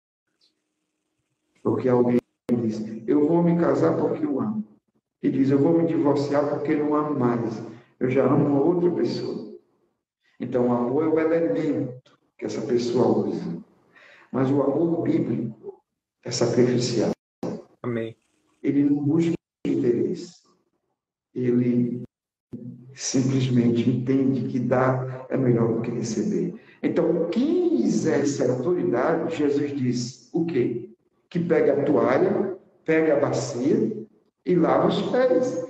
Porque 1.61 1.89
alguém 1.89 2.19
diz: 2.61 2.81
Eu 3.07 3.27
vou 3.27 3.43
me 3.43 3.59
casar 3.59 3.97
porque 3.97 4.25
eu 4.25 4.39
amo. 4.39 4.63
E 5.21 5.29
diz: 5.29 5.49
Eu 5.49 5.59
vou 5.59 5.77
me 5.77 5.87
divorciar 5.87 6.49
porque 6.49 6.75
não 6.75 6.95
amo 6.95 7.19
mais. 7.19 7.61
Eu 7.99 8.09
já 8.09 8.25
amo 8.25 8.45
uma 8.45 8.61
outra 8.61 8.91
pessoa. 8.91 9.57
Então, 10.39 10.67
o 10.67 10.73
amor 10.73 11.03
é 11.03 11.07
o 11.07 11.19
elemento 11.19 12.17
que 12.37 12.45
essa 12.45 12.61
pessoa 12.61 13.27
usa. 13.27 13.63
Mas 14.31 14.51
o 14.51 14.61
amor 14.61 15.03
bíblico 15.03 15.81
é 16.23 16.31
sacrificial. 16.31 17.11
Amém. 17.81 18.15
Ele 18.61 18.83
não 18.83 19.03
busca 19.03 19.33
interesse. 19.65 20.43
Ele 21.33 22.04
simplesmente 22.95 23.89
entende 23.89 24.47
que 24.47 24.59
dar 24.59 25.27
é 25.29 25.37
melhor 25.37 25.73
do 25.73 25.81
que 25.81 25.91
receber. 25.91 26.55
Então, 26.81 27.29
quem 27.29 27.83
exerce 27.83 28.41
autoridade, 28.43 29.35
Jesus 29.35 29.75
diz 29.75 30.29
o 30.33 30.45
quê? 30.45 30.89
Que 31.29 31.39
pega 31.39 31.73
a 31.73 31.83
toalha, 31.83 32.57
pega 32.85 33.17
a 33.17 33.19
bacia 33.19 34.05
e 34.45 34.55
lava 34.55 34.87
os 34.87 35.01
pés. 35.09 35.65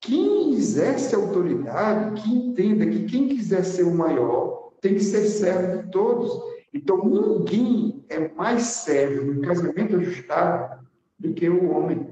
Quem 0.00 0.54
exerce 0.54 1.14
autoridade, 1.14 2.22
que 2.22 2.34
entenda 2.34 2.86
que 2.86 3.04
quem 3.04 3.28
quiser 3.28 3.64
ser 3.64 3.82
o 3.82 3.94
maior 3.94 4.72
tem 4.80 4.94
que 4.94 5.04
ser 5.04 5.26
servo 5.26 5.82
de 5.82 5.90
todos. 5.90 6.32
Então, 6.72 7.04
ninguém 7.04 8.02
é 8.08 8.28
mais 8.28 8.62
servo 8.62 9.32
no 9.32 9.42
casamento 9.42 9.96
ajustado 9.96 10.82
do 11.18 11.34
que 11.34 11.48
o 11.48 11.70
homem. 11.70 12.08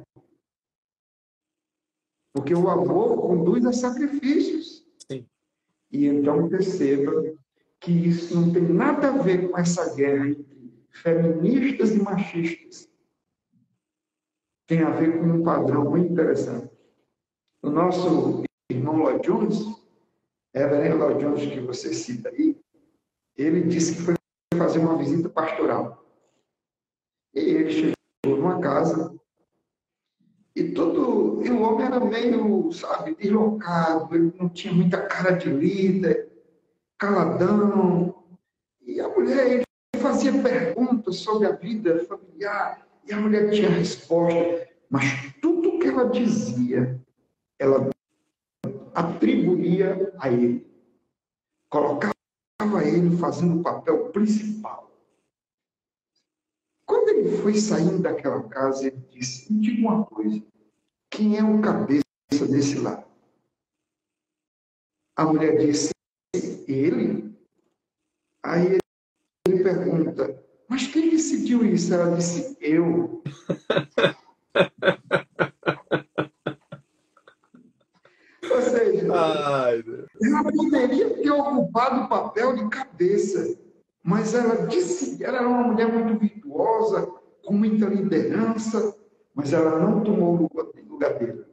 Porque 2.40 2.54
o 2.54 2.70
amor 2.70 3.20
conduz 3.20 3.66
a 3.66 3.72
sacrifícios. 3.72 4.82
Sim. 5.06 5.26
E 5.92 6.06
então 6.06 6.48
perceba 6.48 7.12
que 7.78 7.92
isso 7.92 8.34
não 8.34 8.50
tem 8.50 8.62
nada 8.62 9.08
a 9.08 9.18
ver 9.18 9.50
com 9.50 9.58
essa 9.58 9.94
guerra 9.94 10.28
entre 10.28 10.72
feministas 10.90 11.90
e 11.90 12.00
machistas. 12.00 12.88
Tem 14.66 14.80
a 14.82 14.90
ver 14.90 15.18
com 15.18 15.26
um 15.26 15.42
padrão 15.42 15.90
muito 15.90 16.10
interessante. 16.10 16.70
O 17.62 17.68
nosso 17.68 18.42
irmão 18.70 18.96
Lloyd 18.96 19.22
Jones, 19.22 19.58
Reverendo 20.54 20.96
Lloyd 20.96 21.20
Jones, 21.20 21.42
que 21.42 21.60
você 21.60 21.92
cita 21.92 22.30
aí, 22.30 22.58
ele 23.36 23.64
disse 23.64 23.96
que 23.96 24.02
foi 24.02 24.14
fazer 24.56 24.78
uma 24.78 24.96
visita 24.96 25.28
pastoral. 25.28 26.02
E 27.34 27.40
ele 27.40 27.70
chegou 27.70 28.38
numa 28.38 28.60
casa 28.60 29.19
e 30.54 30.64
todo. 30.72 31.42
E 31.44 31.50
o 31.50 31.62
homem 31.62 31.86
era 31.86 32.00
meio, 32.00 32.72
sabe, 32.72 33.14
deslocado, 33.14 34.14
ele 34.14 34.32
não 34.38 34.48
tinha 34.48 34.72
muita 34.72 35.02
cara 35.06 35.32
de 35.32 35.48
líder, 35.48 36.28
caladão. 36.98 38.14
E 38.82 39.00
a 39.00 39.08
mulher 39.08 39.50
ele 39.52 39.64
fazia 39.96 40.32
perguntas 40.42 41.16
sobre 41.16 41.46
a 41.46 41.52
vida 41.52 42.04
familiar, 42.04 42.86
e 43.08 43.12
a 43.12 43.20
mulher 43.20 43.50
tinha 43.50 43.70
resposta. 43.70 44.68
Mas 44.88 45.04
tudo 45.40 45.78
que 45.78 45.86
ela 45.86 46.08
dizia, 46.08 47.00
ela 47.58 47.90
atribuía 48.94 50.12
a 50.18 50.28
ele. 50.28 50.68
Colocava 51.68 52.12
ele 52.84 53.16
fazendo 53.16 53.60
o 53.60 53.62
papel 53.62 54.08
principal. 54.10 54.89
Quando 56.90 57.08
ele 57.10 57.36
foi 57.36 57.54
saindo 57.54 58.00
daquela 58.00 58.42
casa, 58.48 58.88
ele 58.88 58.96
disse: 59.12 59.52
Me 59.52 59.60
diga 59.60 59.86
uma 59.86 60.04
coisa, 60.04 60.42
quem 61.08 61.38
é 61.38 61.44
o 61.44 61.60
cabeça 61.60 62.02
desse 62.50 62.80
lar? 62.80 63.06
A 65.14 65.24
mulher 65.24 65.56
disse: 65.58 65.90
Ele. 66.66 67.32
Aí 68.42 68.76
ele 69.46 69.62
pergunta: 69.62 70.44
Mas 70.68 70.88
quem 70.88 71.10
decidiu 71.10 71.64
isso? 71.64 71.94
Ela 71.94 72.16
disse: 72.16 72.58
Eu. 72.60 73.22
Ou 78.50 78.62
seja, 78.62 79.14
Ai, 79.14 79.84
ela 80.24 80.42
poderia 80.42 81.22
ter 81.22 81.30
ocupado 81.30 82.00
o 82.00 82.08
papel 82.08 82.56
de 82.56 82.68
cabeça, 82.68 83.56
mas 84.02 84.34
ela 84.34 84.66
disse, 84.66 85.22
ela 85.22 85.38
era 85.38 85.48
uma 85.48 85.68
mulher 85.68 85.86
muito 85.86 86.18
com 87.44 87.54
muita 87.54 87.86
liderança, 87.86 88.96
mas 89.34 89.52
ela 89.52 89.78
não 89.78 90.02
tomou 90.02 90.34
o 90.36 90.48
lugar 90.88 91.18
dele. 91.18 91.44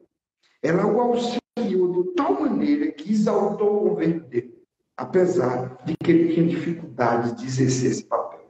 Ela 0.62 0.86
o 0.86 1.00
auxiliou 1.00 2.04
de 2.04 2.14
tal 2.16 2.40
maneira 2.40 2.92
que 2.92 3.12
exaltou 3.12 3.78
o 3.78 3.90
governo 3.90 4.22
dele, 4.22 4.64
apesar 4.96 5.84
de 5.86 5.96
que 5.96 6.12
ele 6.12 6.34
tinha 6.34 6.48
dificuldade 6.48 7.36
de 7.36 7.46
exercer 7.46 7.92
esse 7.92 8.06
papel. 8.06 8.46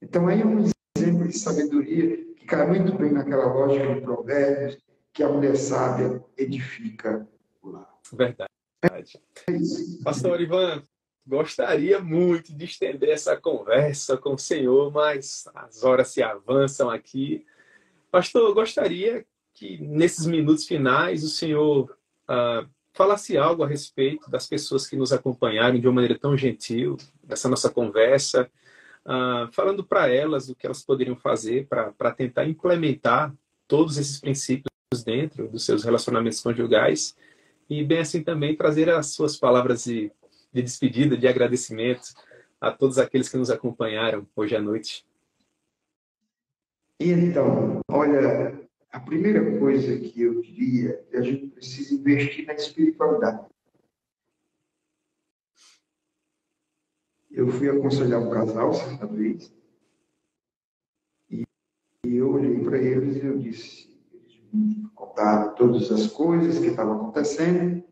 Então, 0.00 0.28
aí 0.28 0.40
é 0.40 0.46
um 0.46 0.64
exemplo 0.96 1.28
de 1.28 1.38
sabedoria 1.38 2.16
que 2.34 2.44
cai 2.46 2.66
muito 2.66 2.96
bem 2.96 3.12
naquela 3.12 3.46
lógica 3.46 3.94
de 3.94 4.00
provérbios, 4.00 4.78
que 5.12 5.22
a 5.22 5.28
mulher 5.28 5.56
sábia 5.56 6.22
edifica 6.36 7.28
o 7.62 7.70
lar. 7.70 7.88
Verdade. 8.12 8.50
É 8.84 8.88
Pastor 10.02 10.40
Ivan, 10.40 10.82
gostaria 11.26 12.00
muito 12.00 12.52
de 12.54 12.64
estender 12.64 13.10
essa 13.10 13.36
conversa 13.36 14.16
com 14.16 14.34
o 14.34 14.38
senhor, 14.38 14.92
mas 14.92 15.48
as 15.54 15.84
horas 15.84 16.08
se 16.08 16.22
avançam 16.22 16.90
aqui. 16.90 17.46
Pastor, 18.10 18.48
eu 18.48 18.54
gostaria 18.54 19.24
que 19.54 19.78
nesses 19.78 20.26
minutos 20.26 20.66
finais 20.66 21.22
o 21.22 21.28
senhor 21.28 21.96
ah, 22.26 22.66
falasse 22.92 23.36
algo 23.36 23.62
a 23.62 23.68
respeito 23.68 24.30
das 24.30 24.46
pessoas 24.46 24.86
que 24.86 24.96
nos 24.96 25.12
acompanharam 25.12 25.78
de 25.78 25.86
uma 25.86 25.94
maneira 25.94 26.18
tão 26.18 26.36
gentil, 26.36 26.96
dessa 27.22 27.48
nossa 27.48 27.70
conversa, 27.70 28.50
ah, 29.04 29.48
falando 29.52 29.84
para 29.84 30.08
elas 30.08 30.48
o 30.48 30.54
que 30.54 30.66
elas 30.66 30.82
poderiam 30.82 31.16
fazer 31.16 31.66
para 31.68 32.12
tentar 32.12 32.46
implementar 32.46 33.32
todos 33.66 33.96
esses 33.96 34.20
princípios 34.20 34.72
dentro 35.04 35.48
dos 35.48 35.64
seus 35.64 35.84
relacionamentos 35.84 36.40
conjugais 36.40 37.16
e, 37.68 37.82
bem 37.82 38.00
assim, 38.00 38.22
também 38.22 38.54
trazer 38.54 38.90
as 38.90 39.06
suas 39.14 39.36
palavras 39.36 39.84
de, 39.84 40.12
de 40.52 40.62
despedida, 40.62 41.16
de 41.16 41.26
agradecimento 41.26 42.12
a 42.60 42.70
todos 42.70 42.98
aqueles 42.98 43.28
que 43.28 43.36
nos 43.36 43.50
acompanharam 43.50 44.26
hoje 44.36 44.54
à 44.54 44.60
noite. 44.60 45.04
Então, 47.00 47.80
olha, 47.90 48.68
a 48.92 49.00
primeira 49.00 49.58
coisa 49.58 49.98
que 49.98 50.22
eu 50.22 50.40
diria 50.42 50.90
é 50.90 51.02
que 51.10 51.16
a 51.16 51.22
gente 51.22 51.46
precisa 51.48 51.94
investir 51.94 52.46
na 52.46 52.54
espiritualidade. 52.54 53.46
Eu 57.30 57.48
fui 57.48 57.68
aconselhar 57.70 58.20
um 58.20 58.30
casal 58.30 58.74
certa 58.74 59.06
vez 59.06 59.52
e, 61.30 61.44
eu 62.04 62.30
olhei 62.30 62.62
para 62.62 62.76
eles 62.76 63.16
e 63.16 63.26
eu 63.26 63.38
disse, 63.38 63.90
eles 64.52 64.86
contaram 64.94 65.54
todas 65.54 65.90
as 65.90 66.08
coisas 66.08 66.58
que 66.58 66.66
estavam 66.66 66.96
acontecendo 66.96 67.82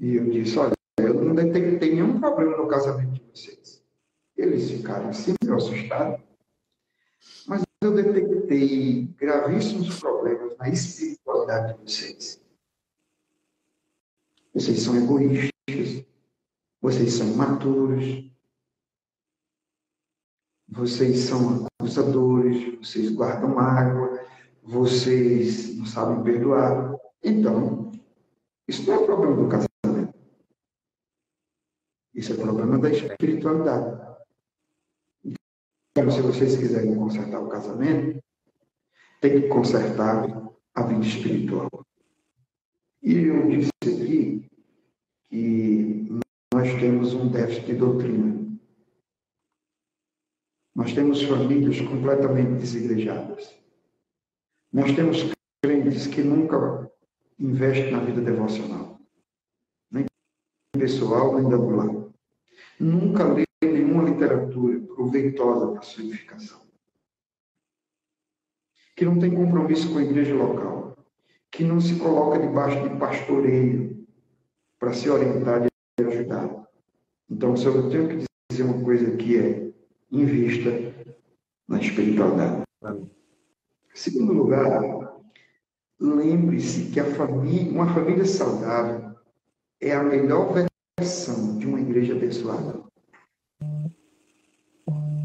e 0.00 0.16
eu 0.16 0.28
disse, 0.28 0.58
olha, 0.58 0.73
não 1.44 1.52
detectei 1.52 1.94
nenhum 1.94 2.18
problema 2.18 2.56
no 2.56 2.68
casamento 2.68 3.12
de 3.12 3.30
vocês. 3.30 3.82
Eles 4.36 4.70
ficaram 4.70 5.12
sempre 5.12 5.52
assustados, 5.52 6.20
mas 7.46 7.62
eu 7.82 7.94
detectei 7.94 9.06
gravíssimos 9.16 10.00
problemas 10.00 10.56
na 10.58 10.68
espiritualidade 10.68 11.74
de 11.74 11.92
vocês. 11.92 12.42
Vocês 14.52 14.80
são 14.80 14.96
egoístas, 14.96 16.04
vocês 16.80 17.12
são 17.12 17.26
imaturos, 17.28 18.30
vocês 20.68 21.18
são 21.20 21.66
acusadores, 21.78 22.78
vocês 22.78 23.10
guardam 23.10 23.54
mágoa, 23.54 24.20
vocês 24.62 25.76
não 25.76 25.86
sabem 25.86 26.22
perdoar. 26.22 26.96
Então, 27.22 27.92
isso 28.66 28.88
não 28.88 29.02
é 29.02 29.06
problema 29.06 29.36
do 29.36 29.48
casamento. 29.48 29.73
Isso 32.24 32.32
é 32.32 32.36
problema 32.36 32.78
da 32.78 32.90
espiritualidade. 32.90 34.00
Então, 35.90 36.10
se 36.10 36.22
vocês 36.22 36.56
quiserem 36.56 36.96
consertar 36.96 37.38
o 37.38 37.50
casamento, 37.50 38.18
tem 39.20 39.42
que 39.42 39.48
consertar 39.48 40.24
a 40.74 40.82
vida 40.84 41.04
espiritual. 41.04 41.68
E 43.02 43.14
eu 43.14 43.46
disse 43.50 43.70
aqui 43.82 44.50
que 45.28 46.18
nós 46.54 46.72
temos 46.80 47.12
um 47.12 47.28
déficit 47.28 47.66
de 47.66 47.74
doutrina. 47.74 48.58
Nós 50.74 50.94
temos 50.94 51.22
famílias 51.24 51.78
completamente 51.82 52.58
desigrejadas. 52.58 53.54
Nós 54.72 54.96
temos 54.96 55.30
crentes 55.62 56.06
que 56.06 56.22
nunca 56.22 56.90
investem 57.38 57.92
na 57.92 58.00
vida 58.02 58.22
devocional, 58.22 58.98
nem 59.90 60.06
pessoal, 60.72 61.38
nem 61.38 61.50
da 61.50 61.58
lar. 61.58 62.03
Nunca 62.78 63.24
lê 63.24 63.44
nenhuma 63.62 64.04
literatura 64.04 64.80
proveitosa 64.80 65.72
para 65.72 65.82
sua 65.82 66.04
edificação. 66.04 66.60
Que 68.96 69.04
não 69.04 69.18
tem 69.18 69.34
compromisso 69.34 69.92
com 69.92 69.98
a 69.98 70.04
igreja 70.04 70.34
local. 70.34 70.96
Que 71.50 71.64
não 71.64 71.80
se 71.80 71.96
coloca 71.98 72.38
debaixo 72.38 72.88
de 72.88 72.96
pastoreio 72.96 74.06
para 74.78 74.92
se 74.92 75.08
orientar 75.08 75.66
e 75.66 76.02
ajudar. 76.02 76.68
Então, 77.30 77.56
só 77.56 77.70
eu 77.70 77.88
tenho 77.90 78.08
que 78.08 78.24
dizer 78.50 78.64
uma 78.64 78.82
coisa 78.84 79.16
que 79.16 79.38
é 79.38 79.72
invista 80.10 80.70
na 81.66 81.80
espiritualidade. 81.80 82.64
Segundo 83.94 84.32
lugar, 84.32 84.82
lembre-se 85.98 86.90
que 86.90 87.00
a 87.00 87.14
família, 87.14 87.72
uma 87.72 87.94
família 87.94 88.24
saudável 88.24 89.14
é 89.80 89.92
a 89.92 90.02
melhor 90.02 90.52
versão 90.98 91.58
de 91.58 91.66
uma 91.66 91.80
igreja 91.80 92.14
abençoada. 92.14 92.82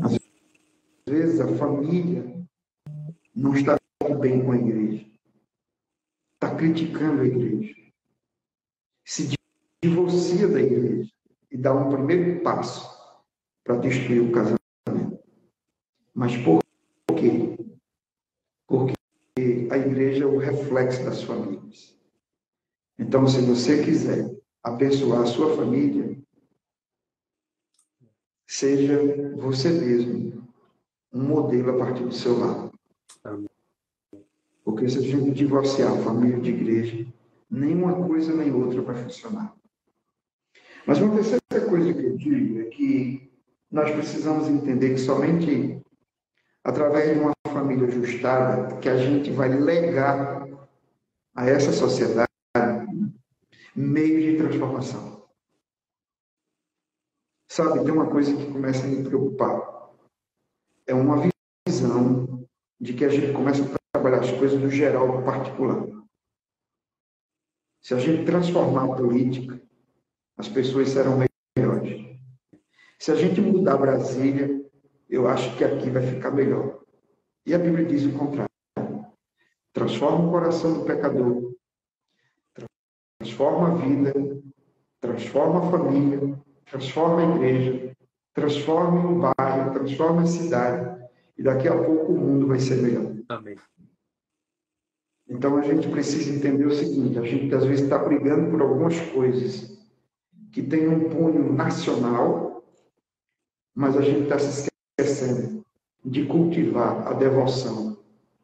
Às 0.03 0.17
vezes 1.07 1.39
a 1.39 1.47
família 1.57 2.23
não 3.35 3.55
está 3.55 3.77
bem 4.19 4.43
com 4.43 4.51
a 4.51 4.57
igreja, 4.57 5.05
está 6.33 6.55
criticando 6.55 7.21
a 7.21 7.25
igreja, 7.25 7.75
se 9.05 9.29
divorcia 9.81 10.47
da 10.47 10.59
igreja 10.59 11.11
e 11.51 11.57
dá 11.57 11.73
um 11.73 11.89
primeiro 11.89 12.41
passo 12.41 12.89
para 13.63 13.77
destruir 13.77 14.21
o 14.21 14.31
casamento. 14.31 14.59
Mas 16.13 16.35
por 16.37 16.59
quê? 17.15 17.57
Porque 18.67 18.95
a 19.71 19.77
igreja 19.77 20.23
é 20.23 20.27
o 20.27 20.37
reflexo 20.37 21.03
das 21.03 21.23
famílias. 21.23 21.95
Então, 22.97 23.27
se 23.27 23.41
você 23.41 23.83
quiser 23.83 24.38
abençoar 24.63 25.21
a 25.21 25.25
sua 25.25 25.55
família, 25.55 26.17
seja 28.47 28.97
você 29.37 29.69
mesmo 29.69 30.47
um 31.13 31.23
modelo 31.23 31.71
a 31.71 31.77
partir 31.77 32.03
do 32.03 32.13
seu 32.13 32.37
lado. 32.37 32.71
Porque 34.63 34.87
se 34.89 34.99
a 34.99 35.01
gente 35.01 35.31
divorciar 35.31 35.91
a 35.91 36.03
família 36.03 36.39
de 36.39 36.51
igreja, 36.51 37.07
nenhuma 37.49 38.07
coisa 38.07 38.35
nem 38.35 38.53
outra 38.53 38.81
vai 38.81 39.03
funcionar. 39.03 39.55
Mas 40.85 40.99
uma 40.99 41.15
terceira 41.15 41.67
coisa 41.67 41.93
que 41.93 42.03
eu 42.03 42.17
digo 42.17 42.59
é 42.61 42.65
que 42.65 43.31
nós 43.71 43.91
precisamos 43.91 44.47
entender 44.47 44.93
que 44.93 44.99
somente 44.99 45.81
através 46.63 47.13
de 47.13 47.19
uma 47.19 47.33
família 47.47 47.87
ajustada 47.87 48.77
que 48.77 48.89
a 48.89 48.97
gente 48.97 49.31
vai 49.31 49.49
legar 49.49 50.47
a 51.35 51.45
essa 51.45 51.71
sociedade 51.71 52.28
meio 53.75 54.21
de 54.21 54.37
transformação. 54.37 55.27
Sabe, 57.49 57.83
tem 57.83 57.91
uma 57.91 58.09
coisa 58.09 58.35
que 58.35 58.51
começa 58.51 58.85
a 58.85 58.87
me 58.87 59.03
preocupar. 59.03 59.89
É 60.85 60.93
uma 60.93 61.29
visão 61.67 62.47
de 62.79 62.93
que 62.93 63.03
a 63.03 63.09
gente 63.09 63.33
começa 63.33 63.63
a 63.63 63.77
trabalhar 63.93 64.19
as 64.19 64.31
coisas 64.31 64.59
do 64.59 64.69
geral 64.69 65.07
para 65.07 65.19
o 65.19 65.25
particular. 65.25 65.87
Se 67.81 67.93
a 67.93 67.97
gente 67.97 68.25
transformar 68.25 68.85
a 68.85 68.95
política, 68.95 69.59
as 70.37 70.47
pessoas 70.47 70.89
serão 70.89 71.17
melhores. 71.57 72.17
Se 72.99 73.11
a 73.11 73.15
gente 73.15 73.41
mudar 73.41 73.77
Brasília, 73.77 74.63
eu 75.09 75.27
acho 75.27 75.57
que 75.57 75.63
aqui 75.63 75.89
vai 75.89 76.05
ficar 76.05 76.31
melhor. 76.31 76.83
E 77.45 77.53
a 77.53 77.57
Bíblia 77.57 77.85
diz 77.85 78.05
o 78.05 78.17
contrário. 78.17 78.49
Transforma 79.73 80.27
o 80.27 80.31
coração 80.31 80.73
do 80.73 80.85
pecador, 80.85 81.48
transforma 83.19 83.73
a 83.73 83.75
vida, 83.75 84.13
transforma 85.01 85.67
a 85.67 85.71
família, 85.71 86.39
transforma 86.65 87.21
a 87.21 87.35
igreja, 87.35 87.91
transforma 88.33 89.11
o 89.11 89.33
bairro, 89.37 89.73
transforma 89.73 90.21
a 90.21 90.25
cidade, 90.25 91.03
e 91.37 91.43
daqui 91.43 91.67
a 91.67 91.83
pouco 91.83 92.13
o 92.13 92.17
mundo 92.17 92.47
vai 92.47 92.59
ser 92.59 92.81
melhor. 92.81 93.13
Amém. 93.27 93.57
Então 95.27 95.57
a 95.57 95.61
gente 95.61 95.87
precisa 95.89 96.33
entender 96.33 96.65
o 96.65 96.73
seguinte: 96.73 97.19
a 97.19 97.23
gente 97.23 97.53
às 97.53 97.65
vezes 97.65 97.83
está 97.83 97.97
brigando 97.97 98.49
por 98.49 98.61
algumas 98.61 98.97
coisas 99.11 99.77
que 100.51 100.63
têm 100.63 100.87
um 100.87 101.09
punho 101.09 101.53
nacional, 101.53 102.63
mas 103.75 103.97
a 103.97 104.01
gente 104.01 104.23
está 104.23 104.39
se 104.39 104.69
esquecendo 104.97 105.65
de 106.03 106.25
cultivar 106.25 107.05
a 107.05 107.13
devoção, 107.13 107.97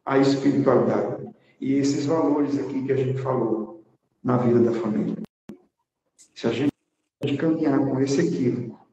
a 0.06 0.20
espiritualidade 0.20 1.26
e 1.60 1.76
esses 1.76 2.06
valores 2.06 2.60
aqui 2.60 2.86
que 2.86 2.92
a 2.92 2.98
gente 2.98 3.20
falou 3.20 3.75
na 4.26 4.38
vida 4.38 4.60
da 4.60 4.72
família. 4.74 5.16
Se 6.34 6.48
a 6.48 6.52
gente 6.52 7.38
caminhar 7.38 7.80
com 7.80 8.02
esse 8.02 8.22
equívoco, 8.22 8.88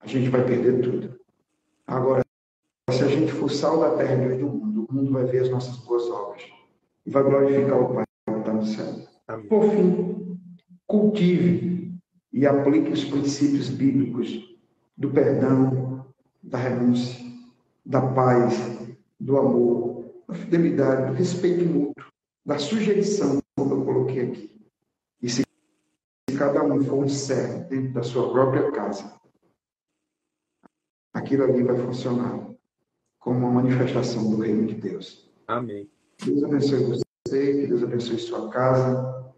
a 0.00 0.06
gente 0.06 0.30
vai 0.30 0.42
perder 0.42 0.80
tudo. 0.80 1.20
Agora, 1.86 2.24
se 2.90 3.04
a 3.04 3.08
gente 3.08 3.30
for 3.30 3.50
sal 3.50 3.78
da 3.78 3.98
terra 3.98 4.34
e 4.34 4.38
do 4.38 4.48
mundo, 4.48 4.86
o 4.88 4.94
mundo 4.94 5.12
vai 5.12 5.26
ver 5.26 5.42
as 5.42 5.50
nossas 5.50 5.76
boas 5.76 6.08
obras 6.08 6.42
e 7.04 7.10
vai 7.10 7.22
glorificar 7.22 7.78
o 7.78 7.94
Pai 7.94 8.04
que 8.26 8.38
está 8.38 8.52
no 8.54 8.64
céu. 8.64 9.06
Amém. 9.28 9.46
Por 9.48 9.70
fim, 9.70 10.38
cultive 10.86 11.94
e 12.32 12.46
aplique 12.46 12.90
os 12.90 13.04
princípios 13.04 13.68
bíblicos 13.68 14.56
do 14.96 15.10
perdão, 15.10 16.06
da 16.42 16.56
renúncia, 16.56 17.22
da 17.84 18.00
paz, 18.00 18.58
do 19.20 19.36
amor, 19.36 20.06
da 20.26 20.34
fidelidade, 20.34 21.10
do 21.10 21.18
respeito 21.18 21.66
mútuo, 21.66 22.06
da 22.46 22.58
sujeição, 22.58 23.42
como 23.54 23.74
eu 23.74 23.84
coloquei 23.84 24.22
aqui. 24.22 24.59
E 25.22 25.28
se 25.28 25.42
cada 26.38 26.62
um 26.64 26.82
for 26.82 27.04
um 27.04 27.08
servo 27.08 27.68
dentro 27.68 27.92
da 27.92 28.02
sua 28.02 28.30
própria 28.32 28.70
casa, 28.72 29.20
aquilo 31.12 31.44
ali 31.44 31.62
vai 31.62 31.76
funcionar 31.76 32.50
como 33.18 33.38
uma 33.38 33.62
manifestação 33.62 34.30
do 34.30 34.38
reino 34.38 34.66
de 34.66 34.74
Deus. 34.74 35.30
Amém. 35.46 35.88
Deus 36.24 36.42
abençoe 36.42 36.84
você, 36.84 37.04
que 37.26 37.66
Deus 37.66 37.82
abençoe 37.82 38.18
sua 38.18 38.48
casa. 38.50 39.32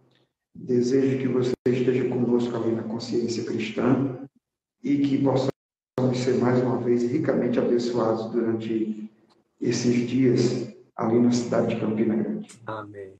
Desejo 0.54 1.18
que 1.18 1.28
você 1.28 1.52
esteja 1.66 2.08
conosco 2.08 2.54
ali 2.54 2.74
na 2.74 2.82
consciência 2.84 3.44
cristã 3.44 4.28
e 4.82 4.98
que 4.98 5.22
possamos 5.22 6.18
ser 6.18 6.38
mais 6.38 6.60
uma 6.62 6.78
vez 6.78 7.02
ricamente 7.02 7.58
abençoados 7.58 8.30
durante 8.30 9.10
esses 9.60 10.08
dias 10.08 10.72
ali 10.96 11.18
na 11.18 11.32
cidade 11.32 11.74
de 11.74 11.80
Campina 11.80 12.16
Grande. 12.16 12.48
Amém. 12.66 13.14